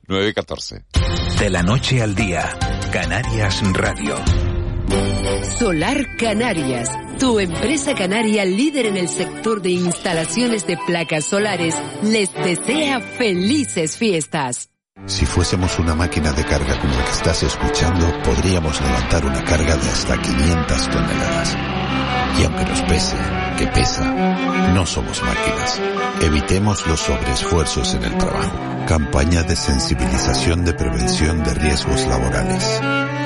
9 0.07 0.29
y 0.29 0.35
14. 0.35 1.22
De 1.43 1.51
la 1.51 1.65
noche 1.65 2.01
al 2.01 2.15
día, 2.15 2.57
Canarias 2.93 3.61
Radio. 3.73 4.15
Solar 5.59 6.17
Canarias, 6.17 6.89
tu 7.19 7.41
empresa 7.41 7.97
canaria 7.97 8.45
líder 8.45 8.87
en 8.87 8.97
el 8.97 9.09
sector 9.09 9.61
de 9.61 9.71
instalaciones 9.71 10.69
de 10.69 10.79
placas 10.87 11.25
solares, 11.25 11.75
les 12.05 12.33
desea 12.33 13.01
felices 13.01 13.97
fiestas. 13.97 14.71
Si 15.07 15.27
fuésemos 15.27 15.81
una 15.81 15.97
máquina 15.97 16.31
de 16.31 16.45
carga 16.45 16.79
como 16.81 16.95
la 16.95 17.05
que 17.07 17.11
estás 17.11 17.43
escuchando, 17.43 18.23
podríamos 18.23 18.81
levantar 18.81 19.27
una 19.27 19.43
carga 19.43 19.77
de 19.77 19.89
hasta 19.89 20.23
500 20.23 20.91
toneladas 20.91 21.72
Y 22.39 22.45
aunque 22.45 22.65
nos 22.65 22.83
pese, 22.83 23.17
que 23.59 23.67
pesa, 23.69 24.05
no 24.75 24.87
somos 24.87 25.23
máquinas. 25.23 25.81
Evitemos 26.21 26.87
los 26.87 27.01
sobreesfuerzos 27.01 27.95
en 27.95 28.05
el 28.05 28.19
trabajo. 28.19 28.59
Campaña 28.87 29.43
de 29.43 29.57
sensibilización 29.57 30.65
de 30.65 30.73
prevención 30.73 31.43
de 31.45 31.55
riesgos 31.55 32.07
laborales. 32.07 32.81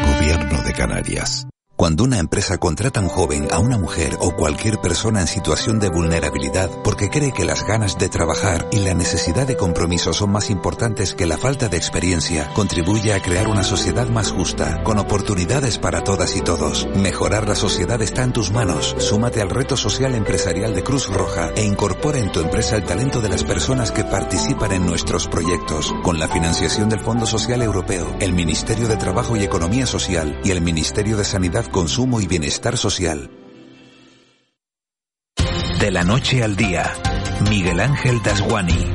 Gobierno 0.06 0.62
de 0.62 0.72
Canarias. 0.72 1.46
Cuando 1.76 2.04
una 2.04 2.18
empresa 2.18 2.56
contrata 2.56 3.00
a 3.00 3.02
un 3.02 3.11
joven, 3.11 3.49
a 3.52 3.59
una 3.59 3.76
mujer 3.76 4.16
o 4.21 4.35
cualquier 4.35 4.78
persona 4.78 5.21
en 5.21 5.26
situación 5.26 5.78
de 5.78 5.90
vulnerabilidad 5.90 6.71
porque 6.83 7.11
cree 7.11 7.33
que 7.33 7.45
las 7.45 7.66
ganas 7.66 7.99
de 7.99 8.09
trabajar 8.09 8.66
y 8.73 8.78
la 8.78 8.95
necesidad 8.95 9.47
de 9.47 9.59
compromiso 9.59 10.14
son 10.14 10.33
más 10.33 10.49
importantes 10.49 11.12
que 11.12 11.26
la 11.26 11.37
falta 11.37 11.68
de 11.68 11.76
experiencia, 11.76 12.50
contribuye 12.54 13.12
a 13.12 13.21
crear 13.21 13.47
una 13.47 13.62
sociedad 13.62 14.09
más 14.09 14.33
justa, 14.33 14.83
con 14.85 14.99
oportunidades 14.99 15.76
para 15.76 16.02
todas 16.02 16.35
y 16.35 16.40
todos. 16.40 16.88
Mejorar 16.97 17.47
la 17.47 17.54
sociedad 17.54 18.00
está 18.00 18.25
en 18.25 18.33
tus 18.33 18.50
manos. 18.50 18.97
Súmate 18.99 19.42
al 19.42 19.50
reto 19.50 19.76
social 19.76 20.14
empresarial 20.14 20.75
de 20.75 20.83
Cruz 20.83 21.09
Roja 21.09 21.50
e 21.54 21.62
incorpora 21.62 22.18
en 22.18 22.33
tu 22.33 22.40
empresa 22.40 22.76
el 22.76 22.85
talento 22.85 23.21
de 23.21 23.28
las 23.28 23.45
personas 23.45 23.92
que 23.92 24.04
participan 24.04 24.73
en 24.73 24.87
nuestros 24.87 25.28
proyectos, 25.28 25.95
con 26.02 26.18
la 26.18 26.28
financiación 26.28 26.88
del 26.88 27.00
Fondo 27.00 27.26
Social 27.26 27.61
Europeo, 27.61 28.16
el 28.18 28.33
Ministerio 28.33 28.88
de 28.88 28.97
Trabajo 28.97 29.37
y 29.37 29.45
Economía 29.45 29.85
Social 29.85 30.40
y 30.42 30.52
el 30.52 30.62
Ministerio 30.62 31.18
de 31.18 31.25
Sanidad 31.26 31.65
Consumo 31.70 32.20
y 32.20 32.26
Bienestar 32.26 32.76
Social. 32.76 33.30
De 35.80 35.90
la 35.90 36.04
noche 36.04 36.42
al 36.42 36.56
día, 36.56 36.92
Miguel 37.49 37.80
Ángel 37.80 38.23
Dasguani. 38.23 38.92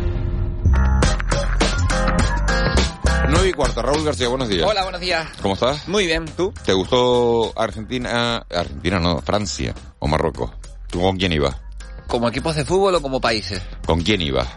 9 3.30 3.50
y 3.50 3.54
cuarto, 3.54 3.82
Raúl 3.82 4.04
García, 4.04 4.28
buenos 4.28 4.50
días. 4.50 4.68
Hola, 4.70 4.84
buenos 4.84 5.00
días. 5.00 5.28
¿Cómo 5.42 5.54
estás? 5.54 5.88
Muy 5.88 6.06
bien, 6.06 6.26
¿tú? 6.26 6.54
¿Te 6.66 6.74
gustó 6.74 7.54
Argentina? 7.56 8.46
Argentina 8.50 9.00
no, 9.00 9.22
Francia 9.22 9.74
o 10.00 10.08
Marruecos. 10.08 10.52
¿Tú 10.88 11.02
con 11.02 11.18
quién 11.18 11.32
ibas? 11.32 11.56
¿Como 12.08 12.28
equipos 12.28 12.56
de 12.56 12.66
fútbol 12.66 12.96
o 12.96 13.02
como 13.02 13.22
países? 13.22 13.62
¿Con 13.86 14.02
quién 14.02 14.22
ibas? 14.22 14.48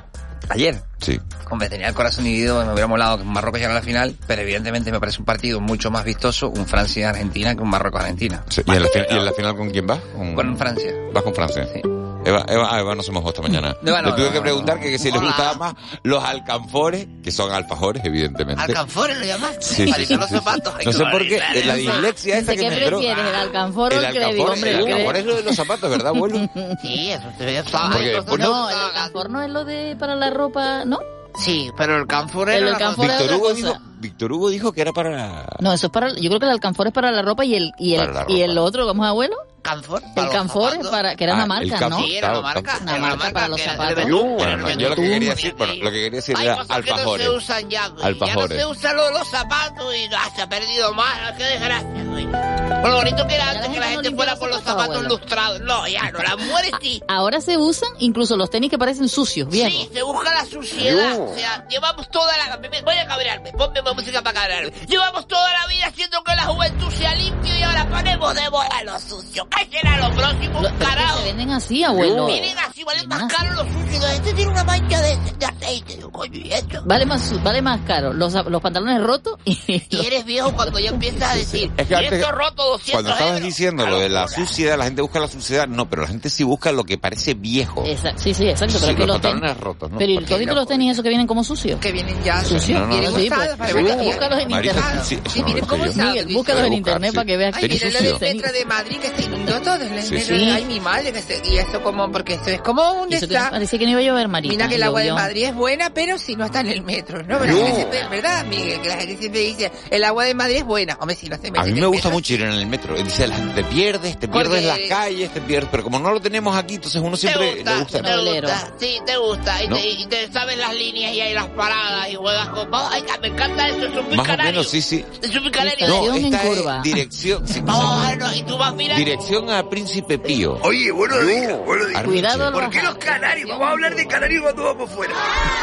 Ayer. 0.50 0.82
Sí. 0.98 1.20
Hombre, 1.50 1.68
tenía 1.68 1.88
el 1.88 1.94
corazón 1.94 2.24
dividido, 2.24 2.64
me 2.64 2.72
hubiera 2.72 2.86
molado 2.86 3.18
que 3.18 3.24
Marruecos 3.24 3.58
llegara 3.60 3.76
a 3.76 3.80
la 3.80 3.84
final, 3.84 4.14
pero 4.26 4.42
evidentemente 4.42 4.90
me 4.90 4.98
parece 5.00 5.18
un 5.20 5.24
partido 5.24 5.60
mucho 5.60 5.90
más 5.90 6.04
vistoso 6.04 6.48
un 6.48 6.66
Francia-Argentina 6.66 7.54
que 7.54 7.62
un 7.62 7.70
Marruecos-Argentina. 7.70 8.42
Sí. 8.48 8.62
¿Y, 8.66 8.70
en 8.72 8.82
la, 8.82 8.88
fi- 8.88 9.04
y 9.10 9.16
en 9.16 9.24
la 9.24 9.32
final 9.32 9.56
con 9.56 9.70
quién 9.70 9.86
vas? 9.86 10.00
Con, 10.16 10.34
Con 10.34 10.56
Francia. 10.56 10.92
¿Vas 11.12 11.22
con 11.22 11.34
Francia? 11.34 11.68
Sí. 11.72 11.82
Eva, 12.24 12.44
Eva, 12.48 12.68
ah, 12.70 12.80
Eva 12.80 12.94
no 12.94 13.02
se 13.02 13.12
mojó 13.12 13.28
esta 13.30 13.42
mañana. 13.42 13.76
No, 13.82 14.00
Le 14.00 14.12
tuve 14.12 14.26
no, 14.26 14.32
que 14.32 14.40
preguntar 14.40 14.76
no. 14.76 14.82
que, 14.82 14.90
que 14.90 14.98
si 14.98 15.10
les 15.10 15.20
Hola. 15.20 15.28
gustaba 15.28 15.54
más 15.54 15.74
los 16.02 16.22
alcanfores, 16.24 17.06
que 17.22 17.30
son 17.30 17.52
alfajores, 17.52 18.04
evidentemente. 18.04 18.62
¿Alcanfores 18.62 19.18
lo 19.18 19.24
llamaste? 19.26 19.62
Sí, 19.62 19.92
sí, 20.06 20.16
los 20.16 20.28
zapatos. 20.30 20.74
No 20.84 20.92
sé 20.92 20.98
qué 21.04 21.10
por 21.10 21.22
qué, 21.28 21.42
la 21.64 21.74
dislexia 21.74 22.38
esa 22.38 22.52
que 22.52 22.60
¿Qué 22.62 22.68
me 22.70 22.76
entró. 22.78 22.98
prefieres, 22.98 23.24
el 23.26 23.34
alcanfor 23.34 23.92
o 23.92 23.96
El 23.96 24.04
el 24.04 24.22
alcanfor, 24.22 24.50
Hombre, 24.50 24.70
el 24.70 24.76
el 24.76 24.82
alcanfor 24.84 25.12
crédito. 25.12 25.18
es 25.18 25.26
lo 25.26 25.36
de 25.36 25.42
los 25.42 25.56
zapatos, 25.56 25.90
¿verdad, 25.90 26.08
abuelo? 26.08 26.36
Sí, 26.82 27.10
eso 27.10 27.24
te 27.38 27.44
veía 27.44 27.62
Porque, 27.64 28.22
pues, 28.26 28.38
No, 28.40 28.70
el 28.70 28.76
alcanfor 28.76 29.30
no 29.30 29.42
es 29.42 29.50
lo 29.50 29.64
de 29.64 29.96
para 29.98 30.14
la 30.14 30.30
ropa, 30.30 30.84
¿no? 30.84 30.98
Sí, 31.36 31.70
pero 31.76 31.96
el 31.98 32.06
canfor 32.06 32.48
El 32.48 32.58
era 32.62 32.66
la 32.66 32.72
alcanfor 32.76 33.06
es 33.10 33.18
Víctor 33.18 33.34
Hugo, 33.36 33.42
cosa. 33.48 33.54
dijo, 33.56 33.74
Víctor 33.98 34.32
Hugo 34.32 34.48
dijo 34.50 34.72
que 34.72 34.80
era 34.82 34.92
para... 34.92 35.46
No, 35.58 35.72
eso 35.72 35.86
es 35.88 35.92
para, 35.92 36.10
yo 36.14 36.28
creo 36.28 36.38
que 36.38 36.46
el 36.46 36.52
alcanfor 36.52 36.86
es 36.86 36.92
para 36.92 37.10
la 37.10 37.22
ropa 37.22 37.44
y 37.44 37.56
el, 37.56 37.72
y 37.78 37.94
el, 37.96 38.08
y 38.28 38.42
el 38.42 38.56
otro, 38.58 38.86
¿cómo 38.86 39.04
es 39.04 39.08
abuelo? 39.08 39.36
Canfor. 39.64 40.02
El 40.14 40.28
canfor 40.30 40.90
para, 40.90 41.16
que 41.16 41.24
era 41.24 41.32
Ah, 41.32 41.44
una 41.44 41.58
el 41.58 41.68
marca, 41.70 41.88
¿no? 41.88 41.98
Sí, 41.98 42.16
era 42.16 42.30
una 42.30 42.40
marca. 42.42 42.78
Una 42.82 42.90
era 42.92 43.00
una 43.04 43.16
marca 43.16 43.32
para 43.32 43.48
los 43.48 43.60
zapatos. 43.60 43.96
de 43.96 44.04
Bueno, 44.12 44.70
yo 44.70 44.88
lo 44.90 44.94
que 44.94 45.02
quería 45.02 45.30
decir, 45.30 45.54
bueno, 45.58 45.74
lo 45.74 45.90
que 45.90 45.96
quería 45.96 46.10
decir 46.10 46.36
Hay 46.38 46.46
era 46.46 46.56
cosas 46.58 46.68
que 46.68 46.90
no 46.90 46.96
alfajores. 46.96 47.26
se 47.26 47.30
usan 47.32 47.70
ya, 47.70 47.88
güey. 47.88 48.04
Alfajores. 48.06 48.58
Ya 48.58 48.64
no 48.64 48.74
se 48.74 48.78
usan 48.78 48.96
los, 48.96 49.10
los 49.12 49.28
zapatos 49.28 49.94
y 49.96 50.14
ah, 50.14 50.30
se 50.36 50.42
ha 50.42 50.48
perdido 50.48 50.94
más. 50.94 51.32
Qué 51.36 51.44
desgracia, 51.44 52.04
güey. 52.04 52.24
Por 52.26 52.90
lo 52.90 52.96
bonito 52.96 53.26
que 53.26 53.34
era 53.34 53.50
antes 53.50 53.68
que 53.68 53.80
la 53.80 53.86
gente 53.88 54.10
fuera 54.12 54.36
por 54.36 54.50
los 54.50 54.62
zapatos 54.62 55.02
lustrados. 55.04 55.60
No, 55.62 55.88
ya 55.88 56.10
no. 56.12 56.18
Las 56.20 56.36
mujeres 56.38 56.72
sí. 56.82 57.02
Ahora 57.08 57.40
se 57.40 57.56
usan 57.56 57.88
incluso 57.98 58.36
los 58.36 58.50
tenis 58.50 58.70
que 58.70 58.78
parecen 58.78 59.08
sucios, 59.08 59.48
viejos. 59.48 59.72
Sí, 59.72 59.90
se 59.92 60.02
busca 60.02 60.32
la 60.34 60.44
suciedad. 60.44 61.18
O 61.18 61.34
sea, 61.34 61.66
llevamos 61.68 62.08
toda 62.10 62.36
la... 62.36 62.60
Voy 62.84 62.94
a 62.96 63.06
cabrearme, 63.06 63.52
ponme 63.52 63.80
música 63.94 64.22
para 64.22 64.40
cabrearme. 64.40 64.70
Llevamos 64.86 65.26
toda 65.26 65.50
la 65.52 65.66
vida 65.66 65.86
haciendo 65.86 66.22
que 66.22 66.34
la 66.36 66.44
juventud 66.44 66.90
sea 66.92 67.14
limpio 67.14 67.56
y 67.58 67.62
ahora 67.62 67.88
ponemos 67.88 68.34
de 68.34 68.50
moda 68.50 68.82
lo 68.84 68.98
sucio. 68.98 69.48
¿Qué 69.56 69.78
será 69.78 70.08
lo 70.08 70.14
próximo? 70.14 70.60
Lo- 70.62 70.78
carajo. 70.78 71.18
se 71.18 71.24
venden 71.24 71.50
así, 71.50 71.82
abuelo. 71.84 72.26
Vienen 72.26 72.56
así, 72.58 72.84
valen 72.84 73.08
más 73.08 73.32
caro 73.32 73.52
los 73.54 73.66
sucios. 73.72 74.04
Este 74.12 74.32
tiene 74.34 74.50
una 74.50 74.64
mancha 74.64 75.00
de, 75.00 75.16
de 75.38 75.46
aceite. 75.46 75.98
Coño, 76.12 76.38
¿y 76.38 76.52
esto? 76.52 76.80
Vale 76.84 77.06
más, 77.06 77.42
vale 77.42 77.60
más 77.62 77.80
caro 77.86 78.12
los, 78.12 78.32
los 78.32 78.62
pantalones 78.62 79.02
rotos 79.02 79.38
y 79.44 79.58
Y 79.90 80.06
eres 80.06 80.24
viejo 80.24 80.52
cuando 80.54 80.78
ya 80.78 80.90
empiezas 80.90 81.22
a 81.32 81.34
decir, 81.36 81.72
Es 81.76 81.86
que 81.88 81.96
antes, 81.96 82.12
esto 82.20 82.30
roto 82.32 82.62
200 82.70 82.92
cuando 82.92 83.10
estabas 83.10 83.32
euros. 83.34 83.46
diciendo 83.46 83.86
lo 83.86 83.98
de 83.98 84.08
la 84.08 84.28
suciedad, 84.28 84.78
la 84.78 84.84
gente 84.84 85.02
busca 85.02 85.18
la 85.18 85.28
suciedad, 85.28 85.66
no, 85.66 85.88
pero 85.90 86.02
la 86.02 86.08
gente 86.08 86.30
sí 86.30 86.44
busca 86.44 86.70
lo 86.72 86.84
que 86.84 86.98
parece 86.98 87.34
viejo. 87.34 87.82
Esa- 87.84 88.16
sí, 88.16 88.32
sí, 88.34 88.46
exacto. 88.48 88.76
Pero 88.80 88.92
Sí, 88.92 88.96
que 88.96 89.06
los 89.06 89.18
pantalones 89.20 89.58
rotos, 89.58 89.90
¿no? 89.90 89.98
Pero 89.98 90.12
¿y 90.12 90.14
Porque- 90.16 90.44
todos 90.44 90.54
los 90.56 90.66
tenis 90.68 90.92
esos 90.92 91.02
que 91.02 91.08
vienen 91.08 91.26
como 91.26 91.42
sucios? 91.42 91.80
Que 91.80 91.90
vienen 91.92 92.22
ya 92.22 92.40
Sucios. 92.44 92.80
No, 92.80 92.86
no, 92.86 92.96
no, 93.02 93.18
sí, 93.18 93.28
pues, 93.28 93.74
búscalos 94.04 94.38
en 94.40 94.50
internet. 94.50 95.02
sí, 95.04 95.18
miren 95.44 95.64
cómo 95.66 95.84
está. 95.84 96.04
Miguel, 96.12 96.34
búscalos 96.34 96.64
en 96.64 96.72
internet 96.74 97.14
para 97.14 97.24
que 97.26 97.36
veas 97.36 97.56
Ay, 97.56 97.62
que 97.62 97.74
mire 97.74 97.90
lo 97.92 97.98
sucio. 97.98 98.18
del 98.18 98.36
metro 98.36 98.52
de 98.52 98.64
Madrid 98.66 98.96
que 98.98 99.08
se 99.08 99.28
inundó 99.44 99.62
todo 99.62 99.74
el 99.82 100.02
Sí, 100.02 100.14
metro. 100.14 100.36
sí. 100.38 100.50
Ay, 100.50 100.64
mi 100.64 100.80
madre, 100.80 101.12
que 101.12 101.22
se, 101.22 101.42
y 101.44 101.56
esto 101.58 101.82
como, 101.82 102.10
porque 102.10 102.34
esto 102.34 102.50
es 102.50 102.60
como 102.60 102.92
un 103.02 103.12
está. 103.12 103.50
parecía 103.50 103.78
que 103.78 103.84
no 103.84 103.92
iba 103.92 104.00
a 104.00 104.02
llover, 104.02 104.28
Marita. 104.28 104.52
Mira 104.54 104.68
que 104.68 104.74
el 104.76 104.82
agua 104.82 105.00
de. 105.02 105.12
Madrid 105.12 105.44
es 105.44 105.54
buena, 105.54 105.90
pero 105.90 106.18
si 106.18 106.34
no 106.36 106.44
está 106.46 106.60
en 106.60 106.68
el 106.70 106.82
metro, 106.82 107.22
¿no? 107.22 107.38
Pero 107.38 107.44
la 107.44 107.52
No. 107.52 107.56
gente 107.66 107.74
siempre- 107.76 108.08
¿Verdad, 108.08 108.44
Miguel? 108.46 108.80
Que 108.80 108.88
la 108.88 108.96
gente 108.96 109.16
siempre 109.18 109.40
dice, 109.40 109.72
el 109.90 110.04
agua 110.04 110.24
de 110.24 110.34
Madrid 110.34 110.56
es 110.56 110.64
buena. 110.64 110.96
Hombre, 111.00 111.16
si 111.16 111.28
no 111.28 111.36
se 111.36 111.42
mete 111.50 111.60
A 111.60 111.64
mí 111.64 111.72
me 111.72 111.86
gusta 111.86 112.08
metro, 112.08 112.10
mucho 112.12 112.34
ir 112.34 112.42
en 112.42 112.50
el 112.52 112.66
metro. 112.66 112.94
Dice, 112.96 113.26
la 113.28 113.36
gente, 113.36 113.54
te 113.62 113.64
pierdes, 113.64 114.18
te 114.18 114.28
pierdes 114.28 114.62
Porque- 114.64 114.66
las 114.66 114.78
calles, 114.88 115.30
te 115.32 115.40
pierdes. 115.40 115.68
Pero 115.70 115.82
como 115.84 115.98
no 115.98 116.10
lo 116.12 116.20
tenemos 116.20 116.56
aquí, 116.56 116.74
entonces 116.74 117.00
uno 117.02 117.16
siempre 117.16 117.52
te 117.52 117.54
gusta, 117.56 117.72
le 117.74 117.80
gusta. 117.80 118.02
te 118.02 118.16
gusta, 118.40 118.72
sí, 118.78 118.98
te 119.06 119.16
gusta, 119.16 119.62
y, 119.64 119.68
¿No? 119.68 119.76
te, 119.76 119.88
y 119.88 120.06
te 120.06 120.32
sabes 120.32 120.58
las 120.58 120.74
líneas 120.74 121.12
y 121.14 121.20
hay 121.20 121.34
las 121.34 121.46
paradas 121.48 122.08
y 122.10 122.14
juegas 122.16 122.48
con... 122.48 122.68
Ay, 122.72 123.02
me 123.20 123.28
encanta 123.28 123.68
eso, 123.68 123.86
es 123.86 123.96
un 123.96 124.16
Más 124.16 124.28
o 124.28 124.36
menos, 124.36 124.68
sí, 124.68 124.82
sí. 124.82 125.04
Es 125.22 125.34
un. 125.34 125.44
No, 125.88 126.14
en 126.14 126.32
curva. 126.32 126.80
dirección, 126.82 127.46
sí, 127.46 127.62
Oh, 127.66 128.04
no, 128.18 128.34
y 128.34 128.42
tú 128.42 128.56
vas 128.58 128.74
mirando... 128.74 128.98
dirección 129.04 129.33
a 129.34 129.68
Príncipe 129.68 130.16
Pío. 130.18 130.58
Oye, 130.62 130.92
buenos 130.92 131.26
días, 131.26 131.58
buenos 131.66 131.88
días. 131.88 132.04
Cuidado 132.04 132.46
al 132.46 132.52
¿Por 132.52 132.70
qué 132.70 132.82
los 132.82 132.94
canarios? 132.96 133.48
Vamos 133.50 133.66
a 133.66 133.70
hablar 133.72 133.94
de 133.96 134.06
canarios 134.06 134.42
cuando 134.42 134.62
vamos 134.64 134.90
fuera. 134.92 135.12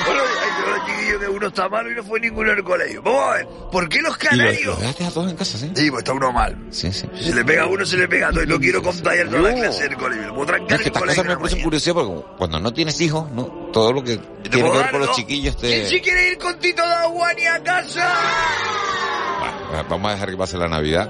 Bueno, 0.06 0.22
ay, 0.42 0.50
yo, 0.60 0.86
chiquillo, 0.94 1.20
que 1.22 1.28
uno 1.30 1.48
está 1.48 1.70
malo 1.70 1.90
y 1.90 1.96
no 1.96 2.04
fue 2.04 2.20
ninguno 2.20 2.52
al 2.52 2.64
colegio. 2.66 3.02
Vamos 3.02 3.24
a 3.26 3.34
ver, 3.36 3.48
¿por 3.72 3.88
qué 3.88 4.02
los 4.02 4.12
Y 4.20 4.24
lo, 4.26 4.30
canarios? 4.30 4.66
lo 4.66 4.76
dejaste 4.76 5.06
a 5.06 5.12
todos 5.12 5.32
en 5.32 5.38
casa, 5.38 5.58
¿sí? 5.58 5.72
Sí, 5.74 5.90
pues 5.90 6.00
está 6.02 6.12
uno 6.14 6.32
mal. 6.34 6.58
Sí, 6.72 6.92
sí. 6.92 7.08
Si 7.18 7.24
se 7.24 7.36
le 7.36 7.46
pega 7.46 7.64
a 7.64 7.68
uno, 7.68 7.86
se 7.86 7.96
le 7.98 8.08
pega 8.10 8.28
a 8.28 8.32
todo. 8.32 8.44
Y 8.44 8.48
no 8.48 8.60
quiero 8.60 8.84
contagiar 8.84 9.30
toda 9.30 9.42
la 9.42 9.54
clase 9.54 9.84
del 9.84 9.98
colegio. 9.98 10.28
Lo 10.28 10.34
puedo 10.36 10.48
trancar 10.48 10.72
Es 10.72 10.78
que 10.78 10.84
el 10.84 10.88
estas 10.88 11.02
colegio. 11.02 11.24
cosas 11.24 11.26
me 11.30 11.38
producen 11.38 11.64
curiosidad 11.64 11.94
porque 11.96 12.26
cuando 12.38 12.60
no 12.60 12.74
tienes 12.74 13.00
hijos, 13.00 13.32
¿no? 13.32 13.46
Todo 13.72 13.94
lo 13.94 14.04
que 14.04 14.18
tiene 14.50 14.70
que 14.70 14.78
ver 14.78 14.92
con 14.92 15.00
los 15.00 15.10
no? 15.10 15.16
chiquillos 15.16 15.56
¿Quién 15.56 15.84
te... 15.84 15.90
sí 15.90 16.02
quiere 16.02 16.32
ir 16.34 16.38
con 16.38 16.60
Tito 16.60 16.82
Daguani 16.86 17.46
a 17.48 17.64
casa? 17.64 18.14
Bueno, 19.70 19.86
vamos 19.90 20.10
a 20.10 20.14
dejar 20.16 20.30
que 20.32 20.38
pase 20.38 20.58
la 20.58 20.68
Navidad. 20.68 21.10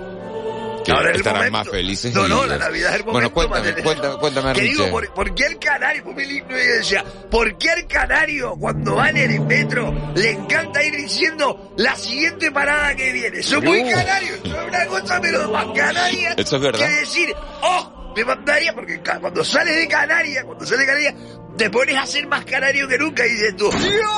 Que 0.85 0.91
Ahora 0.91 1.09
es 1.09 1.15
el 1.15 1.17
estarán 1.17 1.37
momento. 1.51 1.57
más 1.57 1.69
felices. 1.69 2.13
No, 2.13 2.25
y- 2.25 2.29
no, 2.29 2.45
la 2.45 2.57
Navidad 2.57 2.89
es 2.91 2.95
el 2.99 3.05
momento. 3.05 3.11
Bueno, 3.11 3.33
cuéntame, 3.33 3.69
Mateo. 3.69 3.83
cuéntame, 3.83 4.15
cuéntame, 4.17 4.53
Que 4.53 4.61
digo. 4.61 4.89
¿por, 4.89 5.13
por 5.13 5.35
qué 5.35 5.45
el 5.45 5.59
canario? 5.59 6.03
Pues 6.03 6.15
mi 6.15 6.25
lindo 6.25 6.57
y 6.59 6.63
decía, 6.65 7.03
¿por 7.29 7.57
qué 7.57 7.69
al 7.69 7.87
canario 7.87 8.55
cuando 8.59 8.95
va 8.95 9.09
en 9.09 9.17
el 9.17 9.39
metro 9.41 9.93
le 10.15 10.31
encanta 10.31 10.83
ir 10.83 10.95
diciendo 10.95 11.73
la 11.77 11.95
siguiente 11.95 12.51
parada 12.51 12.95
que 12.95 13.11
viene? 13.11 13.43
Son 13.43 13.63
muy 13.63 13.81
Uh. 13.83 13.91
canarios, 13.91 14.39
son 14.43 14.65
una 14.69 14.85
cosa 14.87 15.19
pero 15.21 15.51
más 15.51 15.65
canaria 15.75 16.33
Eso 16.37 16.55
es 16.55 16.61
verdad. 16.61 16.79
que 16.87 16.93
decir, 16.95 17.33
oh, 17.61 18.13
me 18.15 18.25
mandaría, 18.25 18.73
porque 18.73 18.99
cuando 19.19 19.43
sales 19.45 19.75
de 19.75 19.87
Canarias, 19.87 20.43
cuando 20.45 20.65
sales 20.65 20.79
de 20.81 20.85
Canarias, 20.87 21.15
te 21.57 21.69
pones 21.69 21.95
a 21.97 22.05
ser 22.05 22.27
más 22.27 22.43
canario 22.45 22.87
que 22.87 22.97
nunca 22.97 23.25
y 23.25 23.29
dices 23.29 23.55
tú, 23.55 23.69
¡Dios! 23.71 24.11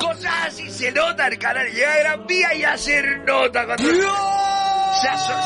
Cosas 0.00 0.32
así 0.46 0.70
se 0.70 0.90
nota 0.92 1.26
el 1.26 1.38
canario, 1.38 1.72
llega 1.72 1.92
a 1.92 1.98
Gran 1.98 2.26
Vía 2.26 2.54
y 2.54 2.64
hacer 2.64 3.18
nota 3.26 3.66
cuando... 3.66 3.88
Se, 3.88 4.00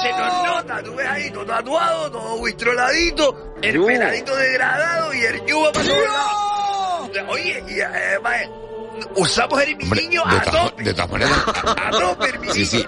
se 0.03 0.11
nos 0.13 0.45
nota, 0.45 0.83
tú 0.83 0.95
ves 0.95 1.07
ahí 1.07 1.31
todo 1.31 1.45
tatuado, 1.47 2.11
todo 2.11 2.35
huistroladito, 2.37 3.55
el 3.63 3.79
No. 3.81 3.87
peladito 3.87 4.37
degradado 4.37 5.15
y 5.15 5.21
el 5.25 5.47
yugo 5.47 5.73
para 5.73 5.85
todos 5.87 5.99
lados. 6.05 7.11
Oye, 7.29 7.65
y 7.69 7.81
además 7.81 8.37
usamos 9.17 9.63
el 9.63 9.77
de 9.79 10.39
a 10.39 10.43
tope. 10.51 10.83
de 10.83 10.95
todas 10.95 11.11
maneras- 11.11 11.45
A 11.77 11.91
tope, 11.91 12.29
el 12.31 12.51
Sí, 12.53 12.65
sí, 12.67 12.87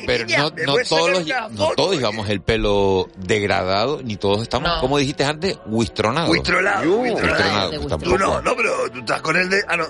mi 0.00 0.06
pero 0.06 0.26
no, 0.26 0.50
no 0.66 0.74
todos 0.88 1.10
los, 1.10 1.26
no 1.26 1.48
todos 1.56 1.74
porque- 1.76 1.96
llevamos 1.96 2.28
el 2.28 2.40
pelo 2.42 3.08
degradado, 3.16 4.00
ni 4.02 4.16
todos 4.16 4.42
estamos, 4.42 4.68
No. 4.68 4.80
como 4.80 4.98
dijiste 4.98 5.24
antes, 5.24 5.58
huistronados. 5.66 6.30
Huistrolado, 6.30 6.96
huistrolado. 6.96 7.70
Huistronado, 7.70 7.98
Tú 7.98 8.18
no, 8.18 8.40
no, 8.42 8.56
pero 8.56 8.90
tú 8.90 8.98
estás 9.00 9.20
con 9.22 9.36
el 9.36 9.48
de... 9.48 9.62
Ah, 9.68 9.76
no. 9.76 9.86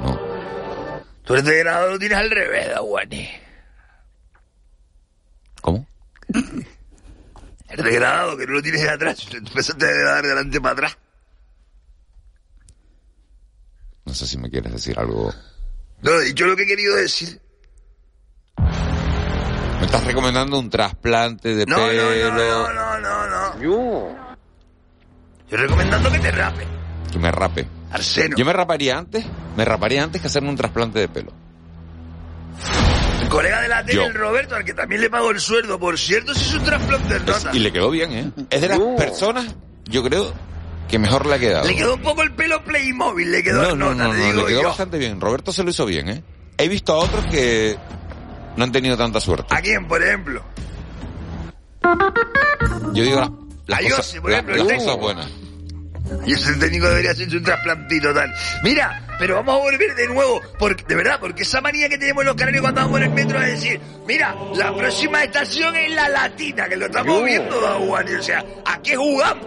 No. 0.00 0.20
Tú 1.24 1.34
eres 1.34 1.44
degradado, 1.44 1.90
lo 1.92 1.98
tienes 1.98 2.18
al 2.18 2.30
revés, 2.30 2.68
Daguani. 2.74 3.30
El 7.68 7.84
degradado, 7.84 8.36
que 8.36 8.46
no 8.46 8.54
lo 8.54 8.62
tienes 8.62 8.82
de 8.82 8.90
atrás. 8.90 9.26
Empezaste 9.32 9.84
a 9.84 9.88
degradar 9.88 10.22
de 10.22 10.28
delante 10.30 10.60
para 10.60 10.72
atrás. 10.72 10.98
No 14.04 14.14
sé 14.14 14.26
si 14.26 14.38
me 14.38 14.50
quieres 14.50 14.72
decir 14.72 14.98
algo. 14.98 15.32
No, 16.02 16.22
y 16.22 16.34
yo 16.34 16.46
lo 16.46 16.56
que 16.56 16.64
he 16.64 16.66
querido 16.66 16.96
decir... 16.96 17.40
Me 18.58 19.86
estás 19.86 20.04
recomendando 20.04 20.58
un 20.58 20.68
trasplante 20.68 21.54
de 21.54 21.64
No, 21.66 21.76
pelo. 21.76 22.10
no, 22.10 22.30
no, 22.34 22.72
no, 22.72 22.72
no, 22.72 23.26
no, 23.28 23.54
no. 23.54 23.62
Yo. 23.62 24.16
Yo 25.48 25.56
recomendando 25.56 26.10
que 26.10 26.18
te 26.18 26.30
rape. 26.32 26.66
Que 27.12 27.18
me 27.18 27.30
rape. 27.30 27.66
Arseno. 27.90 28.36
Yo 28.36 28.44
me 28.44 28.52
raparía 28.52 28.98
antes, 28.98 29.24
me 29.56 29.64
raparía 29.64 30.02
antes 30.04 30.20
que 30.20 30.26
hacerme 30.26 30.48
un 30.50 30.56
trasplante 30.56 30.98
de 30.98 31.08
pelo. 31.08 31.32
El 33.20 33.28
colega 33.28 33.60
de 33.62 33.68
la 33.68 33.84
tele, 33.84 33.96
Yo. 33.96 34.06
el 34.06 34.14
Roberto, 34.14 34.54
al 34.56 34.64
que 34.64 34.74
también 34.74 35.00
le 35.00 35.10
pago 35.10 35.30
el 35.30 35.40
sueldo, 35.40 35.78
por 35.78 35.98
cierto, 35.98 36.34
si 36.34 36.48
es 36.48 36.54
un 36.54 36.64
trasplante 36.64 37.18
de. 37.18 37.56
Y 37.56 37.58
le 37.60 37.72
quedó 37.72 37.90
bien, 37.90 38.12
¿eh? 38.12 38.30
Es 38.50 38.60
de 38.62 38.68
las 38.68 38.78
personas, 38.96 39.54
yo 39.86 40.02
creo, 40.02 40.32
que 40.88 40.98
mejor 40.98 41.26
le 41.26 41.34
ha 41.34 41.38
quedado. 41.38 41.66
Le 41.66 41.74
quedó 41.76 41.94
un 41.94 42.02
poco 42.02 42.22
el 42.22 42.32
pelo 42.32 42.62
Playmobil, 42.64 43.30
le 43.30 43.42
quedó 43.42 43.62
no, 43.62 43.76
no, 43.76 43.94
nota, 43.94 44.08
no, 44.08 44.12
te 44.12 44.18
no, 44.18 44.24
digo 44.26 44.40
le 44.42 44.46
quedó 44.48 44.62
yo. 44.62 44.68
bastante 44.68 44.98
bien. 44.98 45.20
Roberto 45.20 45.52
se 45.52 45.62
lo 45.62 45.70
hizo 45.70 45.86
bien, 45.86 46.08
¿eh? 46.08 46.24
He 46.58 46.68
visto 46.68 46.92
a 46.92 46.96
otros 46.96 47.24
que 47.26 47.76
no 48.56 48.64
han 48.64 48.72
tenido 48.72 48.96
tanta 48.96 49.20
suerte. 49.20 49.54
¿A 49.54 49.60
quién, 49.60 49.86
por 49.86 50.02
ejemplo? 50.02 50.42
Yo 52.92 53.04
digo 53.04 53.20
la- 53.20 53.30
las, 53.66 53.80
cosas, 53.82 53.96
Jose, 53.98 54.20
por 54.20 54.30
la- 54.30 54.38
ejemplo, 54.38 54.64
las 54.64 54.78
cosas 54.82 54.96
buenas. 54.96 55.26
Y 56.26 56.32
ese 56.32 56.52
técnico 56.54 56.88
debería 56.88 57.12
hacerse 57.12 57.36
un 57.36 57.44
trasplantito 57.44 58.12
tal. 58.12 58.32
Mira, 58.64 59.00
pero 59.20 59.34
vamos 59.36 59.54
a 59.54 59.58
volver 59.58 59.94
de 59.94 60.08
nuevo, 60.08 60.40
porque, 60.58 60.82
de 60.88 60.94
verdad, 60.94 61.18
porque 61.20 61.42
esa 61.42 61.60
manía 61.60 61.90
que 61.90 61.98
tenemos 61.98 62.24
los 62.24 62.34
canarios 62.34 62.62
cuando 62.62 62.80
vamos 62.80 62.96
en 63.00 63.04
el 63.04 63.10
metro 63.10 63.38
es 63.42 63.50
decir, 63.60 63.78
mira, 64.08 64.34
la 64.56 64.74
próxima 64.74 65.22
estación 65.22 65.76
es 65.76 65.92
la 65.94 66.08
latina, 66.08 66.66
que 66.66 66.76
lo 66.76 66.86
estamos 66.86 67.18
Yo. 67.18 67.24
viendo, 67.24 67.60
Daguani. 67.60 68.14
O 68.14 68.22
sea, 68.22 68.42
¿a 68.64 68.80
qué 68.80 68.96
jugamos? 68.96 69.46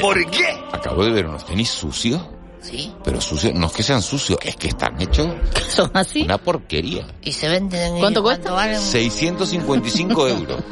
¿Por 0.00 0.30
qué? 0.30 0.48
Acabo 0.72 1.04
de 1.04 1.12
ver 1.12 1.26
unos 1.26 1.46
tenis 1.46 1.70
sucios. 1.70 2.20
Sí. 2.60 2.92
Pero 3.04 3.20
sucios, 3.20 3.54
no 3.54 3.66
es 3.68 3.72
que 3.72 3.84
sean 3.84 4.02
sucios, 4.02 4.40
es 4.42 4.56
que 4.56 4.66
están 4.66 5.00
hechos. 5.00 5.28
Son 5.68 5.88
así. 5.94 6.22
Una 6.22 6.38
porquería. 6.38 7.06
Y 7.22 7.30
se 7.30 7.48
venden. 7.48 8.00
¿Cuánto 8.00 8.24
cuesta? 8.24 8.50
valen? 8.50 8.80
655 8.80 10.28
euros. 10.28 10.64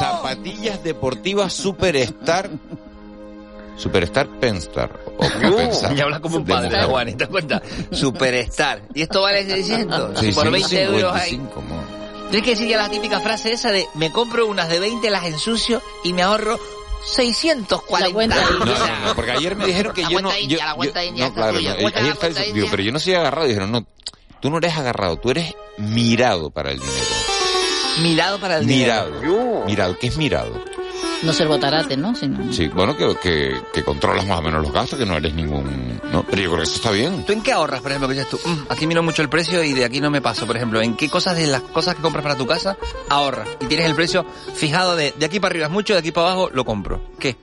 Zapatillas 0.00 0.82
deportivas 0.82 1.52
Superstar. 1.52 2.50
Superstar 3.78 4.26
Penstar. 4.40 4.90
O 5.16 5.26
Penstar. 5.56 5.94
Ya 5.96 6.04
habla 6.04 6.20
como 6.20 6.36
un 6.38 6.44
padre, 6.44 6.68
mujer. 6.68 6.84
Juan, 6.86 7.06
¿te 7.08 7.16
das 7.16 7.28
cuenta? 7.28 7.62
Superstar. 7.92 8.82
¿Y 8.94 9.02
esto 9.02 9.22
vale 9.22 9.44
600? 9.46 10.18
Sí, 10.18 10.32
Por 10.32 10.50
20 10.50 10.82
euros 10.82 11.14
hay. 11.14 11.30
655, 11.30 11.62
mo. 11.62 11.82
Tienes 12.30 12.44
que 12.44 12.50
decir 12.50 12.68
ya 12.68 12.76
la 12.76 12.90
típica 12.90 13.20
frase 13.20 13.52
esa 13.52 13.70
de 13.72 13.86
me 13.94 14.12
compro 14.12 14.46
unas 14.46 14.68
de 14.68 14.78
20, 14.80 15.08
las 15.10 15.24
ensucio 15.24 15.80
y 16.04 16.12
me 16.12 16.22
ahorro 16.22 16.58
640. 17.06 18.34
No, 18.36 18.64
no, 18.64 18.74
no, 19.06 19.14
porque 19.14 19.30
ayer 19.32 19.56
me 19.56 19.64
dijeron 19.66 19.94
que 19.94 20.02
La 20.02 20.10
yo 20.10 20.20
no. 20.20 20.28
cuenta 20.28 20.38
yo- 20.38 20.44
india, 20.44 20.66
la 20.66 20.76
yo- 20.76 21.08
india 21.08 21.28
no, 21.28 21.34
claro, 21.34 21.52
no, 21.52 21.76
Cuenta 21.80 22.00
ayer 22.00 22.14
cuenta 22.16 22.40
digo, 22.42 22.56
india. 22.56 22.70
pero 22.70 22.82
yo 22.82 22.92
no 22.92 22.98
soy 23.00 23.14
agarrado. 23.14 23.46
Dijeron, 23.46 23.70
no, 23.72 23.86
tú 24.40 24.50
no 24.50 24.58
eres 24.58 24.76
agarrado, 24.76 25.16
tú 25.18 25.30
eres 25.30 25.54
mirado 25.78 26.50
para 26.50 26.70
el 26.72 26.80
dinero. 26.80 27.06
Mirado 28.02 28.38
para 28.40 28.58
el 28.58 28.66
Mirado. 28.66 29.20
dinero. 29.20 29.62
Mirado, 29.66 29.98
¿qué 29.98 30.06
es 30.08 30.16
mirado? 30.16 30.52
No 31.22 31.32
ser 31.32 31.48
botarate, 31.48 31.96
¿no? 31.96 32.14
Sí, 32.14 32.68
bueno, 32.68 32.96
que, 32.96 33.16
que, 33.20 33.60
que 33.72 33.82
controlas 33.82 34.26
más 34.26 34.38
o 34.38 34.42
menos 34.42 34.62
los 34.62 34.72
gastos, 34.72 34.98
que 34.98 35.04
no 35.06 35.16
eres 35.16 35.34
ningún... 35.34 36.00
No, 36.12 36.22
pero 36.22 36.40
yo 36.42 36.50
creo 36.50 36.58
que 36.58 36.62
eso 36.68 36.76
está 36.76 36.90
bien. 36.92 37.24
¿Tú 37.26 37.32
en 37.32 37.42
qué 37.42 37.52
ahorras, 37.52 37.80
por 37.80 37.90
ejemplo, 37.90 38.08
que 38.08 38.14
dices 38.14 38.28
tú? 38.30 38.38
"Mm, 38.44 38.66
aquí 38.68 38.86
miro 38.86 39.02
mucho 39.02 39.22
el 39.22 39.28
precio 39.28 39.62
y 39.64 39.72
de 39.72 39.84
aquí 39.84 40.00
no 40.00 40.10
me 40.10 40.20
paso, 40.22 40.46
por 40.46 40.56
ejemplo. 40.56 40.80
¿En 40.80 40.96
qué 40.96 41.08
cosas 41.10 41.36
de 41.36 41.46
las 41.48 41.62
cosas 41.62 41.96
que 41.96 42.02
compras 42.02 42.22
para 42.22 42.36
tu 42.36 42.46
casa 42.46 42.76
ahorras? 43.08 43.48
Y 43.60 43.66
tienes 43.66 43.86
el 43.86 43.94
precio 43.96 44.24
fijado 44.54 44.94
de 44.94 45.12
de 45.18 45.26
aquí 45.26 45.40
para 45.40 45.52
arriba 45.52 45.66
es 45.66 45.72
mucho, 45.72 45.92
de 45.94 45.98
aquí 46.00 46.12
para 46.12 46.28
abajo 46.28 46.50
lo 46.52 46.64
compro. 46.64 47.02
¿Qué? 47.18 47.36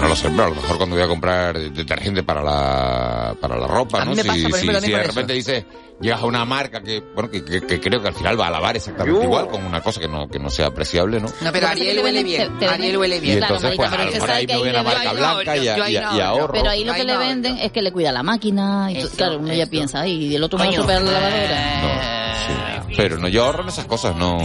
No 0.00 0.08
lo 0.08 0.16
sé, 0.16 0.30
pero 0.30 0.44
a 0.44 0.48
lo 0.48 0.54
mejor 0.54 0.76
cuando 0.78 0.96
voy 0.96 1.04
a 1.04 1.08
comprar 1.08 1.58
detergente 1.58 2.22
para 2.22 2.42
la, 2.42 3.34
para 3.40 3.56
la 3.58 3.66
ropa, 3.66 4.02
A 4.02 4.04
mí 4.04 4.10
¿no? 4.10 4.16
me 4.16 4.22
Si, 4.22 4.28
por 4.28 4.36
si, 4.36 4.46
ejemplo, 4.56 4.80
si 4.80 4.90
de 4.90 5.02
repente 5.02 5.32
dices, 5.34 5.64
llegas 6.00 6.22
a 6.22 6.26
una 6.26 6.44
marca 6.44 6.80
que, 6.82 7.00
bueno, 7.14 7.30
que, 7.30 7.44
que- 7.44 7.60
que 7.62 7.80
creo 7.80 8.00
que 8.00 8.08
al 8.08 8.14
final 8.14 8.40
va 8.40 8.46
a 8.46 8.50
lavar 8.50 8.76
exactamente 8.76 9.22
igual, 9.24 9.48
con 9.48 9.64
una 9.64 9.82
cosa 9.82 10.00
que 10.00 10.08
no, 10.08 10.26
que 10.28 10.38
no 10.38 10.48
sea 10.48 10.66
apreciable, 10.68 11.20
¿no? 11.20 11.28
No, 11.40 11.52
pero 11.52 11.68
Ariel 11.68 11.98
huele 12.02 12.22
bien. 12.24 12.50
Ariel 12.68 12.96
huele 12.96 13.20
bien. 13.20 13.38
Y 13.38 13.42
entonces, 13.42 13.72
pues, 13.76 13.88
a 13.88 13.90
pero 13.92 14.04
lo 14.06 14.10
mejor 14.12 14.30
ahí 14.30 14.46
me 14.46 14.56
voy 14.58 14.68
a 14.68 14.72
una 14.72 14.82
marca 14.82 15.12
blanca 15.12 15.56
y, 15.56 15.68
a- 15.68 16.08
a- 16.08 16.26
ahorro. 16.28 16.52
Pero 16.54 16.70
ahí 16.70 16.84
lo 16.84 16.94
que 16.94 17.04
le 17.04 17.16
venden 17.16 17.58
es 17.58 17.70
que 17.72 17.82
le 17.82 17.92
cuida 17.92 18.10
la 18.12 18.22
máquina. 18.22 18.88
Y 18.90 19.02
claro, 19.16 19.38
uno 19.38 19.52
ya 19.52 19.66
piensa, 19.66 20.06
y 20.06 20.34
el 20.34 20.42
otro 20.42 20.58
me 20.58 20.64
lo 20.66 20.70
Coño. 20.70 20.80
supera 20.82 21.00
la 21.00 21.12
lavadora. 21.12 21.80
No, 21.82 22.88
sí. 22.88 22.94
Pero 22.96 23.18
no, 23.18 23.28
yo 23.28 23.44
ahorro 23.44 23.62
en 23.64 23.68
esas 23.68 23.84
cosas, 23.84 24.16
no... 24.16 24.38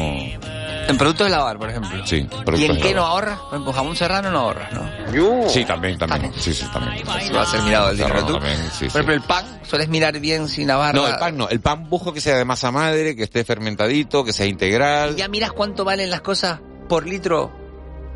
En 0.87 0.97
productos 0.97 1.25
de 1.27 1.31
lavar, 1.31 1.57
por 1.57 1.69
ejemplo. 1.69 2.05
Sí, 2.05 2.27
¿Y 2.57 2.63
en 2.65 2.75
de 2.75 2.79
qué 2.81 2.89
no 2.93 3.01
lavar. 3.01 3.11
ahorras? 3.11 3.39
Por 3.39 3.47
ejemplo, 3.53 3.73
jamón 3.73 3.95
serrano 3.95 4.29
no 4.31 4.39
ahorras, 4.39 4.71
¿no? 4.73 5.49
Sí, 5.49 5.65
también, 5.65 5.97
también. 5.97 6.31
Sí, 6.39 6.53
sí, 6.53 6.65
también. 6.71 7.03
Va 7.35 7.41
a 7.41 7.45
ser 7.45 7.61
mirado 7.63 7.89
el 7.89 7.97
dinero 7.97 8.15
Serrano 8.19 8.27
tú. 8.27 8.33
también, 8.39 8.57
sí, 8.57 8.63
Por 8.69 8.77
sí. 8.79 8.85
ejemplo, 8.97 9.13
el 9.15 9.21
pan, 9.21 9.59
sueles 9.63 9.89
mirar 9.89 10.19
bien 10.19 10.47
sin 10.47 10.67
lavar. 10.67 10.93
No, 10.93 11.07
el 11.07 11.15
pan 11.17 11.37
no. 11.37 11.49
El 11.49 11.59
pan 11.59 11.89
busco 11.89 12.13
que 12.13 12.21
sea 12.21 12.37
de 12.37 12.45
masa 12.45 12.71
madre, 12.71 13.15
que 13.15 13.23
esté 13.23 13.43
fermentadito, 13.43 14.23
que 14.23 14.31
sea 14.33 14.45
integral. 14.45 15.15
¿Ya 15.15 15.27
miras 15.27 15.51
cuánto 15.53 15.83
valen 15.85 16.09
las 16.09 16.21
cosas 16.21 16.59
por 16.87 17.07
litro 17.07 17.51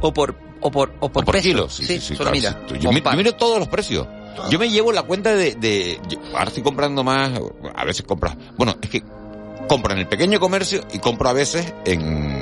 o 0.01 0.13
por 0.13 0.35
o 0.61 0.69
por 0.71 0.89
o 0.99 1.09
por, 1.09 1.21
O 1.21 1.25
por 1.25 1.25
peso? 1.33 1.41
kilo, 1.43 1.69
sí, 1.69 1.85
sí, 1.85 1.99
sí, 1.99 2.15
solo 2.15 2.31
claro, 2.31 2.31
mira. 2.35 2.59
sí. 2.69 2.75
Yo, 2.79 2.91
mi- 2.91 3.01
yo 3.01 3.11
miro 3.13 3.33
todos 3.35 3.57
los 3.59 3.67
precios. 3.67 4.07
Yo 4.49 4.59
me 4.59 4.69
llevo 4.69 4.91
la 4.91 5.03
cuenta 5.03 5.33
de, 5.35 5.55
de- 5.55 5.99
yo 6.07 6.17
ahora 6.33 6.45
estoy 6.45 6.63
comprando 6.63 7.03
más, 7.03 7.31
a 7.75 7.83
veces 7.85 8.05
compras, 8.05 8.37
bueno, 8.57 8.75
es 8.81 8.89
que 8.89 9.03
compro 9.67 9.91
en 9.93 9.99
el 9.99 10.07
pequeño 10.07 10.39
comercio 10.39 10.81
y 10.93 10.99
compro 10.99 11.29
a 11.29 11.33
veces 11.33 11.73
en, 11.85 12.01
En 12.01 12.38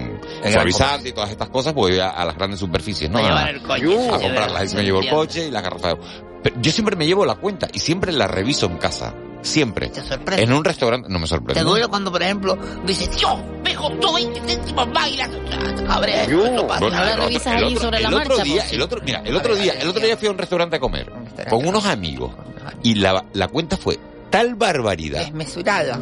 suavizante 0.51 1.09
y 1.09 1.11
todas 1.13 1.29
estas 1.31 1.49
cosas, 1.49 1.73
porque 1.73 1.93
voy 1.93 1.99
a, 2.01 2.09
a 2.09 2.25
las 2.25 2.35
grandes 2.35 2.59
superficies, 2.59 3.09
¿no? 3.09 3.19
A 3.19 3.49
el 3.49 3.61
coche, 3.61 4.09
a 4.09 4.19
comprarlas, 4.19 4.61
ahí 4.61 4.67
se 4.69 4.75
me 4.77 4.83
llevo 4.83 5.01
el 5.01 5.09
coche 5.09 5.47
y 5.47 5.49
de 5.51 5.57
agua. 5.57 5.97
Pero 6.43 6.55
yo 6.61 6.71
siempre 6.71 6.95
me 6.95 7.05
llevo 7.07 7.25
la 7.25 7.35
cuenta 7.35 7.67
y 7.73 7.79
siempre 7.79 8.11
la 8.11 8.27
reviso 8.27 8.65
en 8.67 8.77
casa. 8.77 9.13
Siempre. 9.41 9.89
Te 9.89 10.01
sorprende. 10.01 10.43
En 10.43 10.51
un 10.51 10.63
restaurante, 10.65 11.07
no 11.09 11.19
me 11.19 11.27
sorprende. 11.27 11.61
Te 11.61 11.65
duele 11.65 11.87
cuando, 11.87 12.11
por 12.11 12.21
ejemplo, 12.21 12.57
dices, 12.85 13.15
Dios, 13.15 13.37
me 13.63 13.75
costó 13.75 14.13
20 14.15 14.41
céntimos 14.41 14.87
más 14.89 15.09
y 15.09 15.17
la... 15.17 15.27
Pasa. 15.87 16.01
Bueno, 16.27 16.67
No 16.79 16.89
la 16.89 17.03
el 17.03 17.09
otro- 17.11 17.23
revisas 17.23 17.47
ahí 17.47 17.75
sobre 17.77 17.99
la 18.01 18.07
el 18.09 18.13
otro 18.15 18.29
marcha, 18.29 18.43
día, 18.43 18.61
pues. 18.61 18.73
el 18.73 18.81
otro, 18.81 19.01
mira, 19.05 19.21
el 19.23 19.35
otro 19.35 19.55
día, 19.55 19.73
el 19.79 19.87
otro 19.87 20.05
día 20.05 20.17
fui 20.17 20.27
a 20.27 20.31
un 20.31 20.37
restaurante 20.37 20.75
a 20.75 20.79
comer 20.79 21.11
con 21.49 21.65
unos 21.65 21.85
amigos 21.85 22.31
y 22.83 22.95
la, 22.95 23.23
la 23.33 23.47
cuenta 23.47 23.77
fue 23.77 23.97
tal 24.29 24.55
barbaridad 24.55 25.19
Desmesurada. 25.21 25.97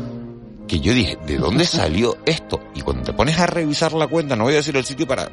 Que 0.68 0.80
yo 0.80 0.94
dije, 0.94 1.18
¿de 1.26 1.38
dónde 1.38 1.66
salió 1.66 2.18
esto? 2.26 2.60
Y 2.74 2.82
cuando 2.82 3.04
te 3.04 3.14
pones 3.14 3.40
a 3.40 3.48
revisar 3.48 3.94
la 3.94 4.08
cuenta, 4.08 4.36
no 4.36 4.46
voy 4.46 4.54
a 4.54 4.58
decir 4.58 4.76
el 4.78 4.86
sitio 4.86 5.08
para... 5.08 5.30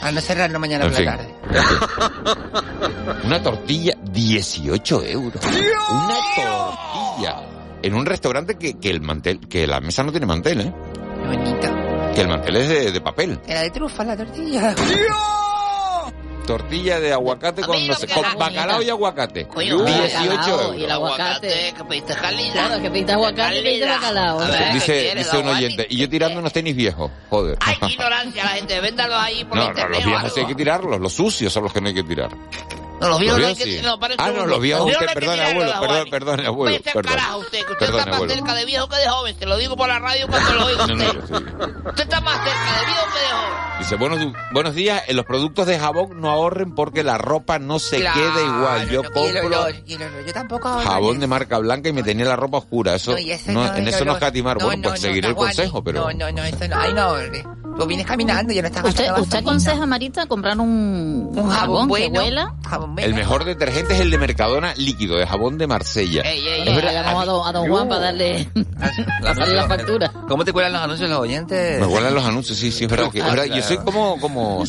A 0.00 0.12
no 0.12 0.20
cerrarlo 0.20 0.60
mañana 0.60 0.84
En 0.84 0.90
por 0.90 0.96
fin. 0.96 1.06
la 1.06 1.16
tarde. 1.16 1.34
Una 3.24 3.42
tortilla, 3.42 3.94
18 4.12 5.04
euros. 5.06 5.42
Una 5.44 6.14
tortilla. 6.36 7.42
En 7.82 7.94
un 7.94 8.06
restaurante 8.06 8.56
que, 8.56 8.74
que 8.78 8.90
el 8.90 9.00
mantel, 9.00 9.40
que 9.48 9.66
la 9.66 9.80
mesa 9.80 10.02
no 10.04 10.10
tiene 10.12 10.26
mantel, 10.26 10.60
¿eh? 10.60 10.74
Que 12.14 12.20
el 12.22 12.28
mantel 12.28 12.56
es 12.56 12.68
de, 12.68 12.92
de 12.92 13.00
papel. 13.00 13.40
Era 13.46 13.62
de 13.62 13.70
trufa 13.70 14.04
la 14.04 14.16
tortilla. 14.16 14.74
Tortilla 16.48 16.98
de 16.98 17.12
aguacate 17.12 17.60
con, 17.60 17.86
no 17.86 17.92
sé, 17.92 18.06
con 18.08 18.24
bacalao 18.38 18.80
y 18.80 18.88
aguacate. 18.88 19.46
Coño, 19.46 19.84
18 19.84 19.84
bacalao 19.84 20.62
euros. 20.62 20.76
y 20.78 20.84
el 20.84 20.90
aguacate. 20.90 21.74
Que 21.76 21.84
pediste 21.84 22.14
calidad. 22.14 22.52
Claro, 22.52 22.82
que 22.82 22.90
pediste 22.90 23.12
aguacate 23.12 23.58
y 23.58 23.62
pediste 23.62 23.86
bacalao. 23.86 24.40
A 24.40 24.48
ver, 24.48 24.72
¿qué 24.72 25.14
Dice, 25.14 25.36
un 25.36 25.48
oyente, 25.48 25.86
y 25.90 25.98
yo 25.98 26.08
tirando 26.08 26.40
unos 26.40 26.50
tenis 26.50 26.74
viejos, 26.74 27.10
joder. 27.28 27.58
Hay 27.60 27.76
ignorancia 27.90 28.44
la 28.44 28.50
gente, 28.50 28.80
véndalos 28.80 29.18
ahí 29.18 29.44
por 29.44 29.58
No, 29.58 29.72
no, 29.74 29.88
los 29.88 30.04
viejos 30.06 30.32
sí 30.32 30.40
hay 30.40 30.46
que 30.46 30.54
tirarlos, 30.54 30.98
los 30.98 31.12
sucios 31.12 31.52
son 31.52 31.64
los 31.64 31.72
que 31.72 31.82
no 31.82 31.88
hay 31.88 31.94
que 31.94 32.04
tirar. 32.04 32.30
No, 33.00 33.08
no 33.10 33.16
hay 33.18 33.26
Los 33.28 33.36
que 33.58 33.64
viejos 33.64 33.64
sí. 33.64 33.80
no, 33.82 33.98
Ah, 34.18 34.30
no, 34.32 34.46
los 34.46 34.60
viejos, 34.60 34.90
usted, 34.90 35.06
no 35.06 35.20
tirarlos, 35.20 35.44
abuelo, 35.46 35.80
perdón, 35.80 36.10
perdone, 36.10 36.46
abuelo, 36.46 36.72
Váyase 36.78 36.88
al 36.90 36.94
perdón. 36.94 37.12
carajo 37.16 37.38
usted, 37.38 37.58
que 37.58 37.72
usted 37.72 37.78
Perdone, 37.78 37.98
está 37.98 38.06
más 38.10 38.16
abuelo. 38.16 38.34
cerca 38.34 38.54
de 38.54 38.64
viejo 38.64 38.88
que 38.88 38.96
de 38.96 39.08
joven, 39.08 39.36
te 39.36 39.46
lo 39.46 39.56
digo 39.56 39.76
por 39.76 39.88
la 39.88 39.98
radio 40.00 40.26
cuando 40.28 40.54
lo 40.54 40.66
oigo 40.66 40.86
No, 40.88 40.94
no, 40.96 41.04
usted. 41.10 41.20
sí. 41.26 41.44
Usted 41.86 42.02
está 42.02 42.20
más 42.20 42.36
cerca 42.44 42.80
de 42.80 42.86
viejo 42.86 43.06
que 43.12 43.20
de 43.20 43.26
joven. 43.26 43.78
Dice, 43.78 43.94
buenos, 43.96 44.32
buenos 44.52 44.74
días, 44.74 45.02
en 45.06 45.16
los 45.16 45.24
productos 45.24 45.66
de 45.68 45.78
jabón 45.78 46.20
no 46.20 46.30
ahorren 46.30 46.74
porque 46.74 47.04
la 47.04 47.16
ropa 47.18 47.60
no 47.60 47.78
se 47.78 48.00
Claro, 48.00 48.18
queda 48.20 48.42
igual. 48.42 48.88
Yo 48.90 49.02
no, 49.04 49.10
compro. 49.12 49.68
Yo 50.26 50.32
tampoco 50.32 50.68
jabón 50.80 51.20
de 51.20 51.26
marca 51.28 51.58
blanca 51.58 51.88
y 51.88 51.92
me 51.92 52.02
tenía 52.02 52.24
la 52.26 52.34
ropa 52.36 52.58
oscura. 52.58 52.96
Eso, 52.96 53.12
No, 53.46 53.52
no, 53.52 53.66
no, 53.68 53.76
en 53.76 53.86
eso 53.86 53.98
no 54.04 54.10
olor. 54.12 54.22
escatimar. 54.22 54.58
No, 54.58 54.66
bueno, 54.66 54.82
no, 54.82 54.88
pues 54.90 55.00
no, 55.02 55.06
seguiré 55.08 55.28
el 55.28 55.34
consejo, 55.36 55.84
pero... 55.84 56.00
No, 56.00 56.12
no, 56.12 56.32
no, 56.32 56.42
esto 56.44 56.66
no. 56.66 56.76
Ahí 56.80 56.92
no 56.92 57.00
ahorre. 57.02 57.44
Tú 57.76 57.86
vienes 57.86 58.06
caminando 58.06 58.52
y 58.52 58.56
ya 58.56 58.62
no 58.62 58.68
estás 58.68 58.84
¿Usted, 58.84 59.06
usted 59.18 59.38
aconseja, 59.38 59.86
Marita, 59.86 60.26
comprar 60.26 60.58
un, 60.58 61.30
Un 61.34 61.50
jabón 61.50 61.82
que 61.84 62.08
bueno. 62.08 62.20
huela? 62.20 62.54
Jabón 62.68 62.94
El 62.98 63.14
mejor 63.14 63.44
detergente 63.44 63.94
es 63.94 64.00
el 64.00 64.10
de 64.10 64.18
Mercadona 64.18 64.74
líquido, 64.76 65.16
de 65.16 65.26
jabón 65.26 65.58
de 65.58 65.66
Marsella. 65.66 66.22
Ey, 66.22 66.46
ey, 66.46 66.58
Es 66.60 66.64
Bueno, 66.64 66.76
verdad, 66.76 66.92
llamamos 66.92 67.22
a 67.22 67.26
don, 67.26 67.46
a 67.46 67.52
don 67.52 67.68
Juan 67.68 67.88
para 67.88 68.00
darle 68.00 68.48
pasarle 69.22 69.54
la 69.54 69.68
factura. 69.68 70.12
¿Cómo 70.28 70.44
te 70.44 70.52
cuelan 70.52 70.72
los 70.72 70.82
anuncios 70.82 71.08
los 71.08 71.18
oyentes? 71.20 71.80
Me 71.80 71.86
huelen 71.86 72.14
los 72.14 72.24
anuncios, 72.24 72.58
sí, 72.58 72.72
sí, 72.72 72.84
es 72.84 72.90
verdad. 72.90 73.10
Que, 73.10 73.20
es 73.20 73.24
verdad. 73.24 73.44
Yo 73.44 73.62
soy 73.62 73.78
como, 73.78 74.18
como, 74.20 74.64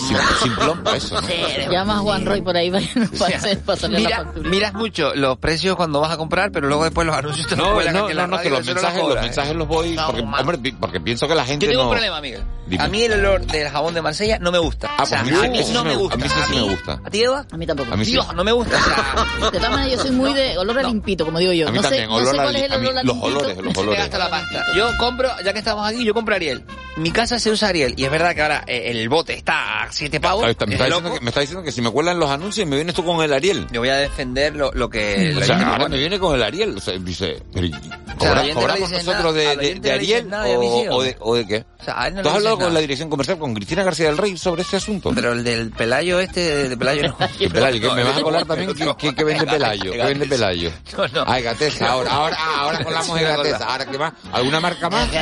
sim- 0.00 0.16
simplón 0.42 0.82
para 0.82 0.96
eso, 0.96 1.20
¿no? 1.20 1.28
Llama 1.70 1.94
a 1.96 1.98
Juan 1.98 2.26
Roy 2.26 2.40
por 2.42 2.56
ahí 2.56 2.70
para 2.70 2.86
que 2.86 3.00
nos 3.00 3.10
pase, 3.10 3.56
pasarle 3.56 4.00
la 4.00 4.08
Mira, 4.08 4.16
factura. 4.24 4.48
miras 4.50 4.74
mucho 4.74 5.14
los 5.14 5.38
precios 5.38 5.76
cuando 5.76 6.00
vas 6.00 6.12
a 6.12 6.16
comprar, 6.16 6.50
pero 6.52 6.68
luego 6.68 6.84
después 6.84 7.06
los 7.06 7.16
anuncios 7.16 7.46
te 7.46 7.56
los 7.56 7.66
No, 7.66 7.74
cuelan 7.74 7.94
no, 7.94 8.08
no, 8.08 8.14
la 8.14 8.26
no, 8.26 8.38
que 8.40 8.50
los 8.50 8.64
mensajes, 8.64 9.02
los 9.02 9.20
mensajes 9.20 9.54
los 9.56 9.68
voy, 9.68 9.96
porque, 10.06 10.20
hombre, 10.22 10.74
porque 10.80 11.00
pienso 11.00 11.26
que 11.28 11.34
la 11.34 11.44
gente 11.44 11.66
Yo 11.66 11.72
tengo 11.72 11.84
no... 11.84 11.88
un 11.90 11.94
problema. 11.94 12.20
Dime. 12.66 12.82
A 12.82 12.88
mí 12.88 13.02
el 13.04 13.12
olor 13.12 13.46
del 13.46 13.68
jabón 13.68 13.94
de 13.94 14.02
Marsella 14.02 14.38
no 14.40 14.50
me 14.50 14.58
gusta. 14.58 14.90
Ah, 14.98 15.04
o 15.04 15.06
sea, 15.06 15.22
pues 15.22 15.34
a 15.34 15.42
mí 15.48 15.60
no 15.72 15.84
me 15.84 15.94
gusta. 15.94 16.14
a 16.16 16.18
mí 16.18 16.28
sí, 16.28 16.40
sí 16.48 16.54
me 16.56 16.62
gusta. 16.62 17.00
¿A 17.04 17.10
ti, 17.10 17.22
Eva? 17.22 17.46
A 17.48 17.56
mí 17.56 17.64
tampoco. 17.66 17.92
A 17.92 17.96
mí 17.96 18.04
sí. 18.04 18.10
Dios, 18.12 18.34
no 18.34 18.42
me 18.42 18.50
gusta. 18.50 18.76
O 18.76 18.80
sea, 19.40 19.50
De 19.50 19.58
todas 19.58 19.70
maneras, 19.70 19.92
yo 19.98 20.02
soy 20.02 20.10
muy 20.10 20.34
de 20.34 20.58
olor 20.58 20.78
a 20.80 20.82
limpito, 20.82 21.24
como 21.24 21.38
digo 21.38 21.52
yo. 21.52 21.68
A 21.68 21.70
mí 21.70 21.76
no 21.76 21.82
sé, 21.84 21.88
también, 21.90 22.10
olor 22.10 22.28
a 22.40 23.02
los 23.04 23.16
olores, 23.22 23.56
los 23.58 23.76
olores. 23.76 24.00
gasta 24.00 24.18
la 24.18 24.30
pasta. 24.30 24.64
Yo 24.74 24.88
compro, 24.98 25.28
ya 25.44 25.52
que 25.52 25.60
estamos 25.60 25.88
aquí, 25.88 26.04
yo 26.04 26.12
compro 26.12 26.34
Ariel. 26.34 26.64
mi 26.96 27.12
casa 27.12 27.38
se 27.38 27.50
usa 27.52 27.68
Ariel. 27.68 27.94
Y 27.96 28.04
es 28.04 28.10
verdad 28.10 28.34
que 28.34 28.42
ahora 28.42 28.64
eh, 28.66 28.90
el 28.90 29.08
bote 29.08 29.34
está 29.34 29.85
a 29.88 29.92
7 29.92 30.20
pavos. 30.20 30.44
Me, 30.44 30.50
es 30.50 30.56
está 30.56 30.66
diciendo 30.86 31.12
que, 31.14 31.20
me 31.20 31.28
está 31.28 31.40
diciendo 31.40 31.62
que 31.64 31.72
si 31.72 31.80
me 31.82 31.90
cuelan 31.90 32.18
los 32.18 32.30
anuncios 32.30 32.66
me 32.68 32.76
vienes 32.76 32.94
tú 32.94 33.04
con 33.04 33.22
el 33.22 33.32
Ariel. 33.32 33.66
Yo 33.72 33.80
voy 33.80 33.88
a 33.90 33.96
defender 33.96 34.54
lo, 34.56 34.70
lo 34.72 34.88
que... 34.90 35.34
O 35.36 35.44
sea, 35.44 35.56
ahora 35.72 35.88
me 35.88 35.98
viene 35.98 36.18
con 36.18 36.34
el 36.34 36.42
Ariel. 36.42 36.76
O 36.76 36.80
sea, 36.80 36.94
dice, 36.98 37.42
pero, 37.52 37.68
sea, 37.68 37.80
¿cobra- 38.18 38.42
no 38.46 38.54
¿cobramos 38.54 38.90
nosotros 38.90 39.34
nada, 39.34 39.54
de, 39.56 39.56
de- 39.56 39.74
de 39.80 39.92
Ariel 39.92 40.28
nada 40.28 40.46
o, 40.48 40.96
o 40.96 41.02
de, 41.02 41.16
o 41.20 41.34
de 41.34 41.46
qué? 41.46 41.64
O 41.80 41.84
sea, 41.84 42.10
no 42.10 42.22
¿Tú 42.22 42.28
has 42.28 42.34
hablado 42.36 42.56
dices 42.56 42.64
con 42.64 42.64
la 42.64 42.68
nada. 42.70 42.80
dirección 42.80 43.10
comercial, 43.10 43.38
con 43.38 43.54
Cristina 43.54 43.84
García 43.84 44.06
del 44.06 44.18
Rey 44.18 44.36
sobre 44.36 44.62
este 44.62 44.76
asunto? 44.76 45.12
Pero 45.14 45.32
el 45.32 45.44
del 45.44 45.70
Pelayo 45.70 46.18
este, 46.20 46.68
de 46.68 46.76
Pelayo 46.76 47.08
no. 47.08 47.16
¿Qué 47.38 47.48
Pelayo? 47.48 47.80
¿Que 47.90 47.94
¿Me 47.94 48.02
vas 48.02 48.16
a 48.16 48.22
colar 48.22 48.44
también? 48.44 48.74
¿Qué, 48.74 48.92
qué, 48.98 49.14
qué 49.14 49.24
vende 49.24 49.46
Pelayo? 49.46 49.92
¿Qué 49.92 49.98
vende 50.02 50.26
Pelayo? 50.26 50.70
No, 50.96 51.06
no. 51.08 51.24
Ay, 51.26 51.42
Gatesa, 51.44 51.88
ahora, 51.90 52.10
ahora, 52.10 52.36
ah, 52.38 52.54
ahora 52.60 52.82
colamos 52.84 53.14
de 53.14 53.22
Gatesa. 53.22 53.64
¿Ahora 53.66 53.86
qué 53.86 53.98
más? 53.98 54.12
¿Alguna 54.32 54.60
marca 54.60 54.90
más? 54.90 55.08
¿Al- 55.10 55.16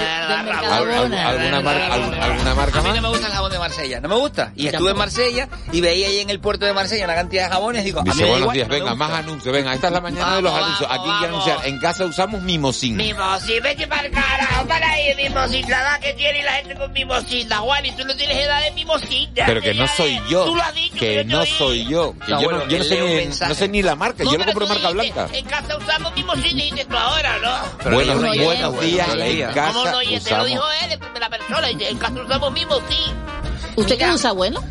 al- 0.48 0.48
¿Alguna, 0.48 1.61
marca, 1.61 1.92
al- 1.94 2.14
¿Alguna 2.22 2.55
marca 2.55 2.79
A 2.79 2.83
mí 2.83 2.88
más? 2.88 2.96
no 2.96 3.03
me 3.03 3.09
gusta 3.09 3.27
el 3.27 3.33
jabón 3.35 3.53
de 3.53 3.59
Marsella, 3.59 4.00
no 4.00 4.09
me 4.09 4.14
gusta. 4.16 4.53
Y 4.56 4.66
estuve 4.68 4.90
en 4.92 4.96
Marsella 4.96 5.48
y 5.72 5.80
veía 5.80 6.08
ahí 6.08 6.18
en 6.18 6.30
el 6.30 6.40
puerto 6.40 6.64
de 6.66 6.72
Marsella 6.72 7.04
una 7.04 7.14
cantidad 7.14 7.44
de 7.44 7.50
jabones. 7.54 7.84
Digo, 7.84 8.00
a 8.00 8.04
mí 8.04 8.10
Dice, 8.10 8.22
buenos 8.24 8.40
igual, 8.40 8.54
días, 8.56 8.68
no 8.68 8.74
venga, 8.74 8.94
más 8.94 9.10
anuncios, 9.12 9.52
venga, 9.52 9.74
esta 9.74 9.86
es 9.88 9.92
la 9.92 10.00
mañana 10.00 10.36
de 10.36 10.42
los 10.42 10.52
anuncios. 10.52 10.88
Aquí 10.90 11.02
quiero 11.02 11.12
vamos. 11.12 11.48
anunciar, 11.48 11.66
en 11.66 11.78
casa 11.80 12.04
usamos 12.04 12.42
mimosín. 12.42 12.96
Mimosín, 12.96 13.62
vete 13.62 13.86
para 13.86 14.06
el 14.06 14.12
carajo, 14.12 14.66
para 14.66 14.90
ahí, 14.90 15.14
mimosín, 15.16 15.68
la 15.68 15.80
edad 15.80 16.00
que 16.00 16.12
tiene 16.14 16.42
la 16.44 16.52
gente 16.52 16.74
con 16.76 16.92
mimosina, 16.92 17.56
Juan, 17.58 17.86
y 17.86 17.92
tú 17.92 18.04
no 18.04 18.14
tienes 18.16 18.36
edad 18.36 18.62
de 18.62 18.70
mimosina. 18.72 19.44
Pero 19.46 19.60
que 19.60 19.74
no 19.74 19.86
soy 19.88 20.20
yo, 20.28 20.44
Tú 20.44 20.54
lo 20.54 20.62
has 20.62 20.74
dicho, 20.74 20.96
que 20.98 21.24
no 21.24 21.44
soy 21.46 21.86
yo, 21.86 22.14
que 22.24 22.32
No, 22.32 22.40
yo, 22.40 22.48
bueno, 22.50 22.64
no, 22.64 22.70
yo 22.70 22.78
no, 22.78 22.84
que 22.84 22.88
sé 22.88 23.00
ni, 23.00 23.14
mensaje. 23.14 23.48
no 23.48 23.54
sé 23.54 23.68
ni 23.68 23.82
la 23.82 23.94
marca, 23.96 24.24
yo 24.24 24.38
lo 24.38 24.44
compro 24.44 24.66
marca 24.68 24.90
blanca. 24.90 25.28
En 25.32 25.44
casa 25.46 25.76
usamos 25.76 26.14
mimosina 26.14 26.62
y 26.62 26.70
dices 26.70 26.86
tú 26.88 26.96
ahora, 26.96 27.38
¿no? 27.38 27.90
Buenos, 27.90 28.20
buenos 28.20 28.80
días, 28.80 29.08
en 29.14 29.42
¿Cómo 29.42 29.54
casa 29.54 29.90
no? 29.92 30.02
Y 30.02 30.20
te 30.20 30.30
lo 30.36 30.44
dijo 30.44 30.62
usamos... 30.62 30.92
él 30.92 30.98
primera 30.98 31.28
persona, 31.28 31.70
y 31.70 31.84
en 31.84 31.98
casa 31.98 32.14
usamos 32.22 32.52
mimosín. 32.52 33.34
¿Usted 33.76 33.98
qué 33.98 34.10
usa 34.10 34.32
bueno? 34.32 34.62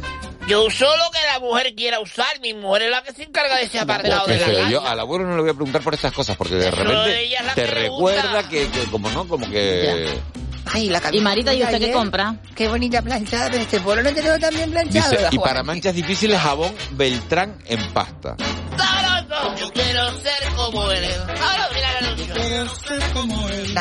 Yo 0.48 0.66
uso 0.66 0.86
lo 0.86 1.12
que 1.12 1.20
la 1.32 1.40
mujer 1.40 1.74
quiera 1.76 2.00
usar, 2.02 2.40
mi 2.42 2.54
mujer 2.54 2.84
es 2.84 2.92
la 2.92 3.02
que 3.02 3.14
se 3.14 3.24
encarga 3.24 3.56
de 3.56 3.64
ese 3.64 3.80
apartado 3.80 4.28
de 4.28 4.38
la 4.38 4.46
casa. 4.46 4.70
yo 4.70 4.86
al 4.86 5.00
abuelo 5.00 5.26
no 5.26 5.36
le 5.38 5.42
voy 5.42 5.52
a 5.52 5.54
preguntar 5.54 5.82
por 5.82 5.94
estas 5.94 6.12
cosas 6.12 6.36
porque 6.36 6.56
de 6.56 6.70
repente 6.70 7.24
ella 7.24 7.40
es 7.40 7.46
la 7.46 7.54
te 7.56 7.64
que 7.64 7.72
recuerda 7.72 8.50
que, 8.50 8.70
que 8.70 8.84
como 8.92 9.10
no, 9.10 9.28
como 9.28 9.50
que... 9.50 10.20
Ay, 10.66 10.90
la 10.90 11.02
Y 11.12 11.22
Marita, 11.22 11.54
¿y 11.54 11.64
usted 11.64 11.80
qué 11.80 11.92
compra? 11.92 12.36
Qué 12.56 12.68
bonita 12.68 13.02
planchada, 13.02 13.50
pero 13.52 13.62
este 13.62 13.80
polo 13.80 14.02
no 14.02 14.14
te 14.14 14.22
quedó 14.22 14.40
tan 14.40 14.54
bien 14.54 14.72
planchado. 14.72 15.12
Dice, 15.12 15.28
y 15.32 15.40
para 15.40 15.62
manchas 15.64 15.94
difíciles 15.94 16.40
jabón 16.40 16.74
Beltrán 16.92 17.58
en 17.66 17.86
pasta. 17.94 18.36
Sabroso, 18.78 19.56
yo 19.58 19.72
quiero 19.74 20.12
ser 20.20 20.54
como 20.56 20.90
el 20.92 21.06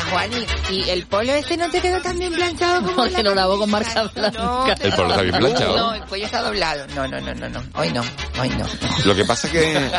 Juani, 0.09 0.45
y 0.69 0.89
el 0.89 1.05
polo 1.05 1.33
este 1.33 1.57
no 1.57 1.69
te 1.69 1.81
quedó 1.81 2.01
tan 2.01 2.17
bien 2.19 2.33
planchado 2.33 2.81
como 2.83 2.95
Porque 2.95 3.23
lo 3.23 3.33
lavó 3.35 3.57
con 3.59 3.69
marca 3.69 4.03
No, 4.15 4.63
blanca. 4.63 4.75
El 4.81 4.93
polo 4.93 5.09
está 5.09 5.21
bien 5.21 5.35
planchado. 5.37 5.77
No, 5.77 5.93
el 5.93 6.01
cuello 6.03 6.25
está 6.25 6.41
doblado. 6.41 6.85
No, 6.95 7.07
no, 7.07 7.19
no, 7.21 7.33
no, 7.33 7.49
no. 7.49 7.63
Hoy 7.75 7.91
no, 7.91 8.01
hoy 8.39 8.49
no. 8.49 8.65
Lo 9.05 9.15
que 9.15 9.25
pasa 9.25 9.49
que 9.49 9.91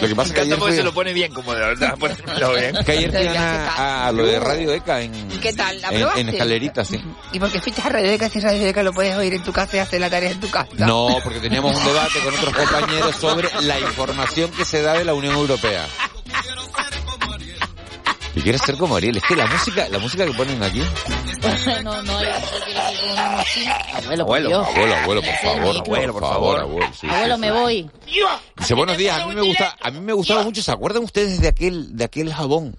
lo 0.00 0.08
que 0.08 0.14
pasa 0.14 0.34
que 0.34 0.40
ayer 0.40 0.58
porque 0.58 0.76
se 0.76 0.82
lo 0.82 0.92
pone 0.92 1.12
bien, 1.12 1.32
como 1.32 1.54
de 1.54 1.60
verdad, 1.60 1.94
ponerlo 1.98 2.52
bien. 2.54 2.76
que 2.84 2.92
ayer 2.92 3.10
fui 3.10 3.26
a, 3.36 4.06
a 4.08 4.12
lo 4.12 4.26
de 4.26 4.38
Radio 4.40 4.72
ECA 4.72 5.00
en 5.02 5.14
¿Y 5.30 5.38
qué 5.38 5.52
tal? 5.52 5.80
¿La 5.80 5.88
en, 5.88 5.96
probaste? 5.98 6.20
en 6.20 6.28
escalerita, 6.30 6.84
sí. 6.84 7.00
¿Y 7.32 7.38
por 7.38 7.50
qué 7.50 7.60
fuiste 7.60 7.82
a 7.82 7.88
Radio 7.88 8.10
Deca 8.10 8.28
si 8.28 8.40
Radio 8.40 8.64
Deca 8.64 8.82
lo 8.82 8.92
puedes 8.92 9.16
oír 9.16 9.34
en 9.34 9.42
tu 9.42 9.52
casa 9.52 9.76
y 9.76 9.80
hacer 9.80 10.00
la 10.00 10.10
tarea 10.10 10.30
en 10.30 10.40
tu 10.40 10.50
casa? 10.50 10.68
No, 10.76 11.08
porque 11.22 11.40
teníamos 11.40 11.76
un 11.76 11.84
debate 11.84 12.20
con 12.20 12.34
otros 12.34 12.54
compañeros 12.54 13.16
sobre 13.16 13.48
la 13.62 13.78
información 13.80 14.50
que 14.50 14.64
se 14.64 14.82
da 14.82 14.94
de 14.94 15.04
la 15.04 15.14
Unión 15.14 15.34
Europea. 15.34 15.86
¿Y 18.38 18.40
quieres 18.40 18.60
ser 18.64 18.76
como 18.76 18.94
Ariel? 18.94 19.16
Es 19.16 19.24
que 19.24 19.34
la 19.34 19.46
música, 19.46 19.88
la 19.88 19.98
música 19.98 20.24
que 20.24 20.32
ponen 20.32 20.62
aquí. 20.62 20.80
no, 21.82 22.02
no, 22.04 22.22
yo 22.22 22.30
quiero 22.64 22.92
ir 22.92 23.00
con 23.00 23.10
una 23.10 23.30
mochila. 23.30 23.74
Abuelo, 23.94 24.26
por 24.26 24.36
Abuelo, 24.38 24.48
Dios. 24.48 24.68
abuelo, 24.68 24.94
abuelo, 24.94 25.22
por 25.22 25.34
favor, 25.34 25.76
abuelo, 25.76 26.12
por 26.12 26.22
favor, 26.22 26.60
abuelo. 26.60 26.92
sí, 27.00 27.06
Abuelo, 27.08 27.34
sí. 27.34 27.40
me 27.40 27.50
voy. 27.50 27.90
Dice, 28.56 28.74
buenos 28.74 28.96
días, 28.96 29.18
a 29.20 29.26
mí 29.26 29.34
me 29.34 29.42
gusta, 29.42 29.76
a 29.82 29.90
mí 29.90 30.00
me 30.00 30.12
gustaba 30.12 30.44
mucho, 30.44 30.62
¿se 30.62 30.70
acuerdan 30.70 31.02
ustedes 31.02 31.40
de 31.40 31.48
aquel, 31.48 31.96
de 31.96 32.04
aquel 32.04 32.32
jabón? 32.32 32.76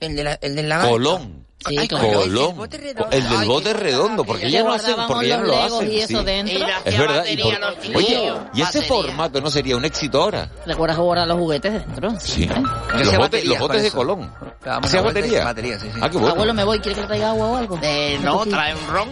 El, 0.00 0.16
de 0.16 0.24
la, 0.24 0.34
el 0.34 0.54
del 0.54 0.68
lagarto. 0.68 0.90
Colón. 0.92 1.43
Sí, 1.66 1.78
Ay, 1.78 1.88
claro. 1.88 2.08
Colón. 2.12 2.68
El 3.10 3.28
del 3.28 3.46
bote 3.48 3.72
redondo, 3.72 4.24
porque 4.24 4.42
Que 4.44 4.50
ya 4.50 4.62
no 4.62 4.72
hacen, 4.72 4.96
porque 5.08 5.28
ya 5.28 5.38
no 5.38 5.44
lo 5.46 5.62
hacen. 5.62 5.90
y 5.92 5.98
eso 6.00 6.18
sí. 6.20 6.24
dentro. 6.24 6.58
Es 6.66 6.72
hacía 6.86 7.00
verdad, 7.00 7.14
y 7.14 7.36
batería 7.36 7.44
por- 7.44 7.60
los 7.94 7.96
oye, 7.96 8.32
y 8.54 8.62
ese 8.62 8.82
formato 8.82 9.40
no 9.40 9.50
sería 9.50 9.76
un 9.76 9.84
éxito 9.84 10.22
ahora. 10.22 10.50
¿Recuerdas 10.66 10.98
guardar 10.98 11.26
los 11.28 11.38
juguetes 11.38 11.72
dentro? 11.72 12.10
Sí. 12.20 12.46
Los 12.46 13.00
hacía 13.08 13.18
botes, 13.18 13.44
los 13.46 13.58
botes 13.58 13.82
de. 13.82 13.90
Colón. 13.90 14.32
Dábamos 14.64 14.86
¿Hacías 14.88 15.02
una 15.02 15.12
vuelta 15.12 15.20
y- 15.20 15.22
batería? 15.22 15.44
batería, 15.44 15.78
sí, 15.78 15.88
sí. 15.94 16.00
Ah, 16.02 16.10
qué 16.10 16.16
bueno. 16.18 16.32
Abuelo, 16.34 16.54
me 16.54 16.64
voy. 16.64 16.78
¿Quiere 16.80 16.94
que 16.96 17.00
le 17.02 17.06
traiga 17.06 17.30
agua 17.30 17.46
o 17.46 17.56
algo? 17.56 17.78
Eh, 17.82 18.18
no, 18.22 18.44
trae 18.46 18.74
un 18.74 18.86
ron. 18.88 19.08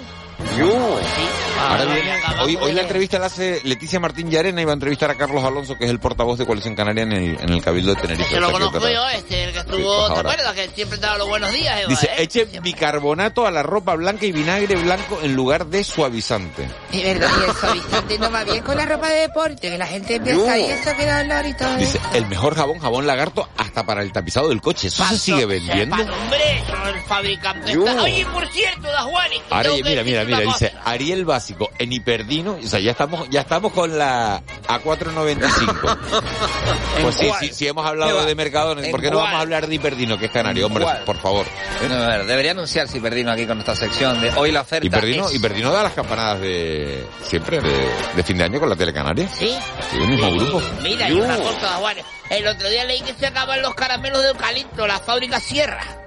Ahora 1.59 1.85
bien, 1.85 2.07
hoy, 2.41 2.59
hoy 2.61 2.73
la 2.73 2.83
entrevista 2.83 3.19
la 3.19 3.27
hace 3.27 3.61
Leticia 3.65 4.01
Martín 4.01 4.31
Llarena 4.31 4.61
y 4.61 4.65
va 4.65 4.73
a 4.73 4.75
entrevistar 4.75 5.11
a 5.11 5.15
Carlos 5.15 5.45
Alonso, 5.45 5.77
que 5.79 5.85
es 5.85 5.91
el 5.91 6.01
portavoz 6.01 6.39
de 6.39 6.45
Coalición 6.45 6.75
Canaria 6.75 7.05
en 7.05 7.13
el, 7.13 7.39
en 7.41 7.51
el 7.51 7.63
Cabildo 7.63 7.95
de 7.95 8.01
Tenerife. 8.01 8.29
Se 8.29 8.41
lo 8.41 8.49
O 8.49 8.51
sea 8.51 8.59
que 8.59 8.65
conozco 8.65 8.89
yo, 8.91 9.09
este, 9.11 9.45
el 9.45 9.53
que 9.53 9.59
estuvo, 9.61 10.07
pues 10.09 10.15
¿te 10.15 10.21
acuerdas? 10.21 10.53
Que 10.55 10.69
siempre 10.71 10.99
daba 10.99 11.19
los 11.19 11.29
buenos 11.29 11.53
días, 11.53 11.81
Eva, 11.81 11.89
Dice, 11.89 12.07
¿eh? 12.07 12.23
eche 12.23 12.45
bicarbonato 12.63 13.47
a 13.47 13.51
la 13.51 13.63
ropa 13.63 13.95
blanca 13.95 14.27
y 14.27 14.33
vinagre 14.33 14.75
blanco 14.77 15.21
en 15.23 15.35
lugar 15.35 15.67
de 15.67 15.85
suavizante. 15.85 16.69
Es 16.93 17.03
verdad, 17.05 17.31
y 17.41 17.49
el 17.49 17.57
suavizante 17.57 18.19
no 18.19 18.31
va 18.31 18.45
bien 18.45 18.63
con 18.65 18.77
la 18.77 18.85
ropa 18.85 19.09
de 19.09 19.21
deporte, 19.21 19.71
que 19.71 19.79
la 19.79 19.87
gente 19.87 20.17
empieza 20.17 20.59
y 20.59 20.65
eso 20.65 20.91
queda 20.97 21.21
olor 21.21 21.47
y 21.47 21.55
todo. 21.55 21.77
Dice, 21.77 22.01
el 22.15 22.27
mejor 22.27 22.57
jabón, 22.57 22.79
jabón 22.81 23.07
lagarto, 23.07 23.49
hasta 23.57 23.87
para 23.87 24.03
el 24.03 24.13
tapizado 24.13 24.49
del 24.49 24.61
coche. 24.61 24.89
¿Eso 24.89 25.05
se 25.05 25.19
sigue 25.19 25.47
vendiendo? 25.47 25.97
Sepa, 25.97 26.13
hombre, 26.13 26.59
el 26.59 27.01
fabricante 27.03 27.73
Yo. 27.73 27.87
está... 27.87 28.03
Oye, 28.03 28.27
por 28.27 28.47
cierto, 28.49 28.83
da 28.89 29.03
Juanito. 29.03 29.45
Ahora, 29.51 29.71
mira, 29.85 30.03
mira, 30.03 30.25
decirte 30.25 30.32
mira, 30.39 30.53
dice. 30.53 30.73
Ariel 30.85 31.25
básico 31.25 31.71
en 31.79 31.93
hiperdino, 31.93 32.59
o 32.63 32.67
sea, 32.67 32.81
ya 32.81 32.91
estamos, 32.93 33.29
ya 33.31 33.41
estamos 33.41 33.73
con 33.73 33.97
la 33.99 34.43
A495. 34.69 35.99
pues 37.03 37.17
sí, 37.17 37.31
sí, 37.41 37.51
sí 37.53 37.67
hemos 37.69 37.85
¿Qué 37.85 37.89
hablado 37.91 38.25
de 38.25 38.35
mercado, 38.35 38.75
¿por 38.75 38.85
¿En 38.85 39.01
qué 39.01 39.11
no 39.11 39.19
vamos 39.19 39.35
a 39.35 39.41
hablar 39.41 39.67
de 39.67 39.75
hiperdino, 39.75 40.19
que 40.19 40.27
es 40.27 40.33
canario? 40.33 40.67
Hombre, 40.67 40.85
cuál? 40.85 41.05
por 41.05 41.17
favor. 41.19 41.47
¿eh? 41.47 41.89
No, 41.89 41.95
a 41.97 42.07
ver, 42.09 42.27
debería 42.27 42.53
anunciarse 42.53 42.99
Hiperdino 42.99 43.33
aquí 43.33 43.47
con 43.47 43.57
nuestra 43.57 43.75
sección 43.75 44.21
de 44.21 44.31
hoy 44.37 44.53
la 44.53 44.63
oferta. 44.63 44.87
Hiperdino, 44.87 45.27
es- 45.29 45.35
Hiperdino 45.35 45.73
da 45.73 45.83
las 45.83 45.93
campanadas 45.93 46.41
de 46.41 47.07
siempre 47.23 47.61
de, 47.61 47.89
de 48.15 48.23
fin 48.23 48.39
de 48.39 48.45
año 48.45 48.61
con 48.61 48.69
la 48.69 48.77
Telecanaria. 48.77 49.29
Sí. 49.29 49.57
Sí, 49.91 49.97
el 49.99 50.09
mismo 50.09 50.29
Sí. 50.31 50.39
grupo. 50.39 50.63
Mira, 50.83 51.09
y 51.09 51.13
una 51.13 51.37
cosa, 51.37 51.69
Juan. 51.77 51.97
El 52.31 52.47
otro 52.47 52.71
día 52.71 52.85
leí 52.85 53.01
que 53.03 53.13
se 53.15 53.27
acaban 53.27 53.61
los 53.61 53.75
caramelos 53.75 54.23
de 54.23 54.29
eucalipto, 54.29 54.87
la 54.87 54.99
fábrica 55.01 55.39
cierra. 55.39 56.02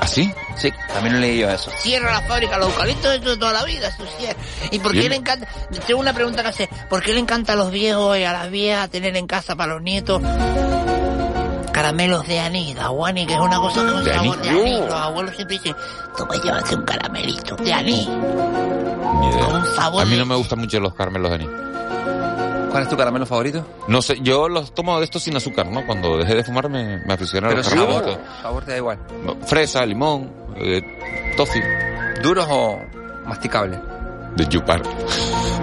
¿Así? 0.00 0.32
Sí, 0.56 0.72
también 0.92 1.14
lo 1.14 1.20
leí 1.20 1.38
yo 1.38 1.50
eso. 1.50 1.70
Cierra 1.78 2.12
la 2.12 2.22
fábrica, 2.22 2.56
los 2.58 2.68
eucaliptos 2.70 3.14
eso 3.14 3.30
de 3.30 3.36
toda 3.36 3.52
la 3.52 3.64
vida, 3.64 3.88
eso 3.88 4.04
cierra. 4.18 4.38
¿Y 4.70 4.78
por 4.78 4.92
qué 4.92 4.98
Bien. 5.00 5.10
le 5.10 5.16
encanta? 5.16 5.48
Tengo 5.86 6.00
una 6.00 6.12
pregunta 6.12 6.42
que 6.42 6.48
hacer. 6.48 6.68
¿Por 6.88 7.02
qué 7.02 7.12
le 7.12 7.20
encanta 7.20 7.52
a 7.54 7.56
los 7.56 7.70
viejos 7.70 8.16
y 8.18 8.24
a 8.24 8.32
las 8.32 8.50
viejas 8.50 8.88
tener 8.90 9.16
en 9.16 9.26
casa 9.26 9.56
para 9.56 9.74
los 9.74 9.82
nietos 9.82 10.22
caramelos 11.72 12.26
de 12.26 12.40
anís, 12.40 12.76
Juani, 12.76 13.24
que 13.26 13.34
es 13.34 13.40
una 13.40 13.58
cosa 13.58 13.80
con 13.86 14.02
¿De 14.04 14.12
sabor 14.12 14.36
anís? 14.36 14.42
de 14.42 14.50
anís? 14.50 14.78
Los 14.80 14.94
abuelos 14.94 15.36
siempre 15.36 15.58
dicen, 15.58 15.76
toma, 16.16 16.34
llévate 16.42 16.74
un 16.74 16.82
caramelito 16.82 17.54
de 17.56 17.72
anís. 17.72 18.06
Con 18.06 19.54
un 19.56 19.66
sabor 19.76 20.02
A 20.02 20.06
mí 20.06 20.16
no 20.16 20.26
me 20.26 20.34
gustan 20.34 20.58
mucho 20.58 20.80
los 20.80 20.94
caramelos 20.94 21.30
de 21.30 21.34
anís. 21.36 21.48
¿Cuál 22.70 22.82
es 22.82 22.88
tu 22.88 22.96
caramelo 22.96 23.24
favorito? 23.26 23.66
No 23.88 24.02
sé, 24.02 24.18
yo 24.20 24.48
los 24.48 24.74
tomo 24.74 24.98
de 24.98 25.04
estos 25.04 25.22
sin 25.22 25.36
azúcar, 25.36 25.66
¿no? 25.66 25.84
Cuando 25.86 26.16
dejé 26.18 26.34
de 26.34 26.44
fumar 26.44 26.68
me, 26.68 26.98
me 27.04 27.14
aficioné 27.14 27.46
a 27.46 27.50
Pero 27.50 27.58
los 27.62 27.66
sabor, 27.66 27.86
caramelitos. 28.02 28.42
sabor 28.42 28.64
te 28.64 28.70
da 28.72 28.76
igual. 28.76 28.98
Fresa, 29.46 29.86
limón, 29.86 30.30
eh, 30.56 30.82
toffee, 31.36 31.62
¿Duros 32.22 32.46
o 32.50 32.78
masticables? 33.26 33.78
de 34.36 34.48
chupar. 34.48 34.82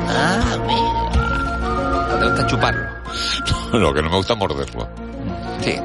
Ah, 0.08 0.58
mira. 0.66 2.16
¿O 2.16 2.20
te 2.20 2.26
gusta 2.26 2.48
chuparlo? 2.48 2.86
Lo 3.80 3.94
que 3.94 4.02
no 4.02 4.10
me 4.10 4.16
gusta 4.18 4.34
es 4.34 4.40
morderlo. 4.40 4.88
Sí. 5.62 5.76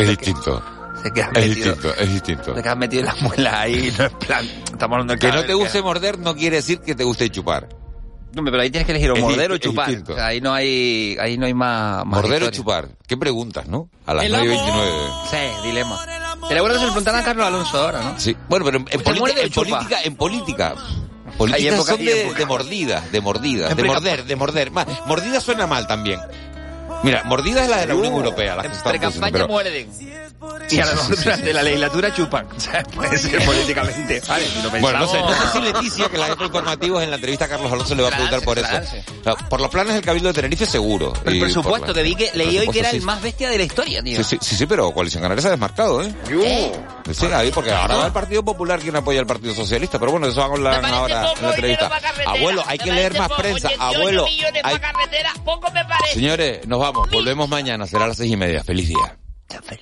es 0.00 0.08
distinto. 0.08 0.62
Se 1.02 1.10
queda 1.12 1.26
Es 1.26 1.32
metido. 1.48 1.54
distinto, 1.74 1.94
es 2.00 2.12
distinto. 2.12 2.52
Te 2.54 2.62
quedas 2.62 2.76
metido 2.76 3.00
en 3.00 3.06
las 3.06 3.22
muelas 3.22 3.54
ahí, 3.54 3.92
no 3.98 4.04
es 4.06 4.12
plan. 4.14 4.44
Estamos 4.46 4.94
hablando 4.94 5.12
de 5.14 5.18
Que 5.18 5.30
no 5.32 5.44
te 5.44 5.54
guste 5.54 5.82
morder 5.82 6.18
no 6.18 6.34
quiere 6.34 6.56
decir 6.56 6.80
que 6.80 6.94
te 6.94 7.04
guste 7.04 7.28
chupar. 7.30 7.68
No, 8.34 8.44
pero 8.44 8.60
ahí 8.60 8.70
tienes 8.70 8.86
que 8.86 8.92
elegir 8.92 9.10
o 9.10 9.16
morder 9.16 9.50
o 9.52 9.56
chupar. 9.58 9.86
distinto. 9.88 10.12
O 10.12 10.14
sea, 10.16 10.26
ahí 10.26 10.40
no 10.40 10.52
hay, 10.52 11.16
ahí 11.20 11.38
no 11.38 11.46
hay 11.46 11.54
más, 11.54 12.04
más 12.04 12.22
Morder 12.22 12.42
o 12.44 12.50
chupar. 12.50 12.88
¿Qué 13.06 13.16
preguntas, 13.16 13.66
no? 13.66 13.88
A 14.06 14.14
las 14.14 14.24
El 14.26 14.34
9.29. 14.34 14.90
Sí, 15.30 15.66
dilema. 15.68 15.98
Te 16.48 16.54
recuerdo 16.54 16.76
que 16.76 16.80
se 16.80 16.86
lo 16.86 16.92
preguntaron 16.92 17.20
a 17.20 17.24
Carlos 17.24 17.46
Alonso 17.46 17.78
ahora, 17.78 18.00
¿no? 18.02 18.20
Sí. 18.20 18.36
Bueno, 18.48 18.64
pero 18.64 18.78
en, 18.78 18.86
en 18.90 18.98
¿Usted 18.98 19.18
muerde 19.18 19.48
política, 19.50 19.98
en 20.04 20.14
política, 20.16 20.74
en 20.74 20.74
política, 20.74 20.74
políticas 21.36 21.74
época- 21.74 21.90
son 21.92 22.00
hay 22.00 22.06
de, 22.06 22.34
de 22.34 22.46
mordidas, 22.46 23.12
de 23.12 23.20
mordidas, 23.20 23.76
de 23.76 23.82
morder, 23.84 24.24
de 24.24 24.36
morder. 24.36 24.70
Más, 24.70 24.86
mordida 25.06 25.40
suena 25.40 25.66
mal 25.66 25.86
también. 25.86 26.20
Mira, 27.02 27.22
mordida 27.24 27.62
es 27.64 27.70
la 27.70 27.78
de 27.78 27.86
la 27.86 27.94
Unión 27.94 28.12
Europea, 28.14 28.56
la 28.56 28.62
que 28.62 28.68
se 28.70 28.74
está 28.76 28.90
Pre-campaña 28.90 29.32
pero... 29.32 29.48
muerden. 29.48 29.88
Y 30.70 30.78
a 30.80 30.86
lo 30.86 30.92
mejor 30.94 31.16
durante 31.16 31.52
la 31.52 31.62
legislatura 31.62 32.14
chupan. 32.14 32.46
O 32.56 32.60
sea, 32.60 32.82
puede 32.84 33.16
ser 33.18 33.44
políticamente. 33.44 34.20
Vale, 34.28 34.44
si 34.46 34.62
lo 34.62 34.70
Bueno, 34.70 34.98
no 35.00 35.08
sé, 35.08 35.20
no 35.20 35.28
sé 35.32 35.52
si 35.52 35.60
Leticia, 35.60 36.08
que 36.08 36.18
la 36.18 36.26
jefa 36.26 36.44
informativos 36.44 37.02
en 37.02 37.10
la 37.10 37.16
entrevista 37.16 37.44
a 37.46 37.48
Carlos 37.48 37.72
Alonso 37.72 37.94
le 37.94 38.02
va 38.02 38.08
a 38.08 38.12
preguntar 38.12 38.42
por 38.42 38.58
eso. 38.58 38.68
O 38.68 39.24
sea, 39.24 39.34
por 39.48 39.60
los 39.60 39.70
planes 39.70 39.94
del 39.94 40.04
Cabildo 40.04 40.28
de 40.28 40.34
Tenerife 40.34 40.66
seguro. 40.66 41.12
Pero 41.24 41.36
Y 41.36 41.40
por 41.40 41.48
por 41.48 41.54
supuesto, 41.62 41.86
la- 41.88 41.94
que 41.94 42.02
vi 42.02 42.14
que 42.14 42.30
leí 42.34 42.58
hoy 42.58 42.68
que 42.68 42.80
era 42.80 42.90
el 42.90 43.02
más 43.02 43.22
bestia 43.22 43.48
de 43.48 43.58
la 43.58 43.64
historia, 43.64 44.02
tío. 44.02 44.18
Sí, 44.18 44.24
sí, 44.24 44.38
sí, 44.40 44.56
sí, 44.56 44.66
pero 44.66 44.90
Coalición 44.92 45.22
Canaria 45.22 45.42
se 45.42 45.48
ha 45.48 45.50
desmarcado, 45.52 46.02
¿eh? 46.02 46.14
Sí, 47.12 47.26
ahí, 47.32 47.50
porque 47.50 47.72
ahora 47.72 47.96
va 47.96 48.06
el 48.06 48.12
Partido 48.12 48.44
Popular 48.44 48.80
quien 48.80 48.96
apoya 48.96 49.20
al 49.20 49.26
Partido 49.26 49.54
Socialista, 49.54 49.98
pero 49.98 50.12
bueno, 50.12 50.26
eso 50.26 50.40
vamos 50.40 50.60
a 50.64 50.76
hablar 50.76 50.84
ahora 50.84 51.32
en 51.32 51.42
la 51.42 51.50
entrevista. 51.50 51.90
Abuelo, 52.26 52.62
hay 52.66 52.78
que 52.78 52.92
leer 52.92 53.18
más 53.18 53.30
prensa. 53.32 53.70
Abuelo, 53.78 54.26
hay... 54.26 54.78
carretera, 54.78 55.32
poco 55.44 55.70
me 55.72 55.84
parece. 55.84 56.14
señores, 56.14 56.66
nos 56.66 56.78
vamos, 56.80 57.08
volvemos 57.10 57.48
mañana, 57.48 57.86
será 57.86 58.04
a 58.04 58.08
las 58.08 58.16
seis 58.16 58.32
y 58.32 58.36
media. 58.36 58.62
Feliz 58.62 58.88
día. 58.88 59.16
feliz. 59.64 59.80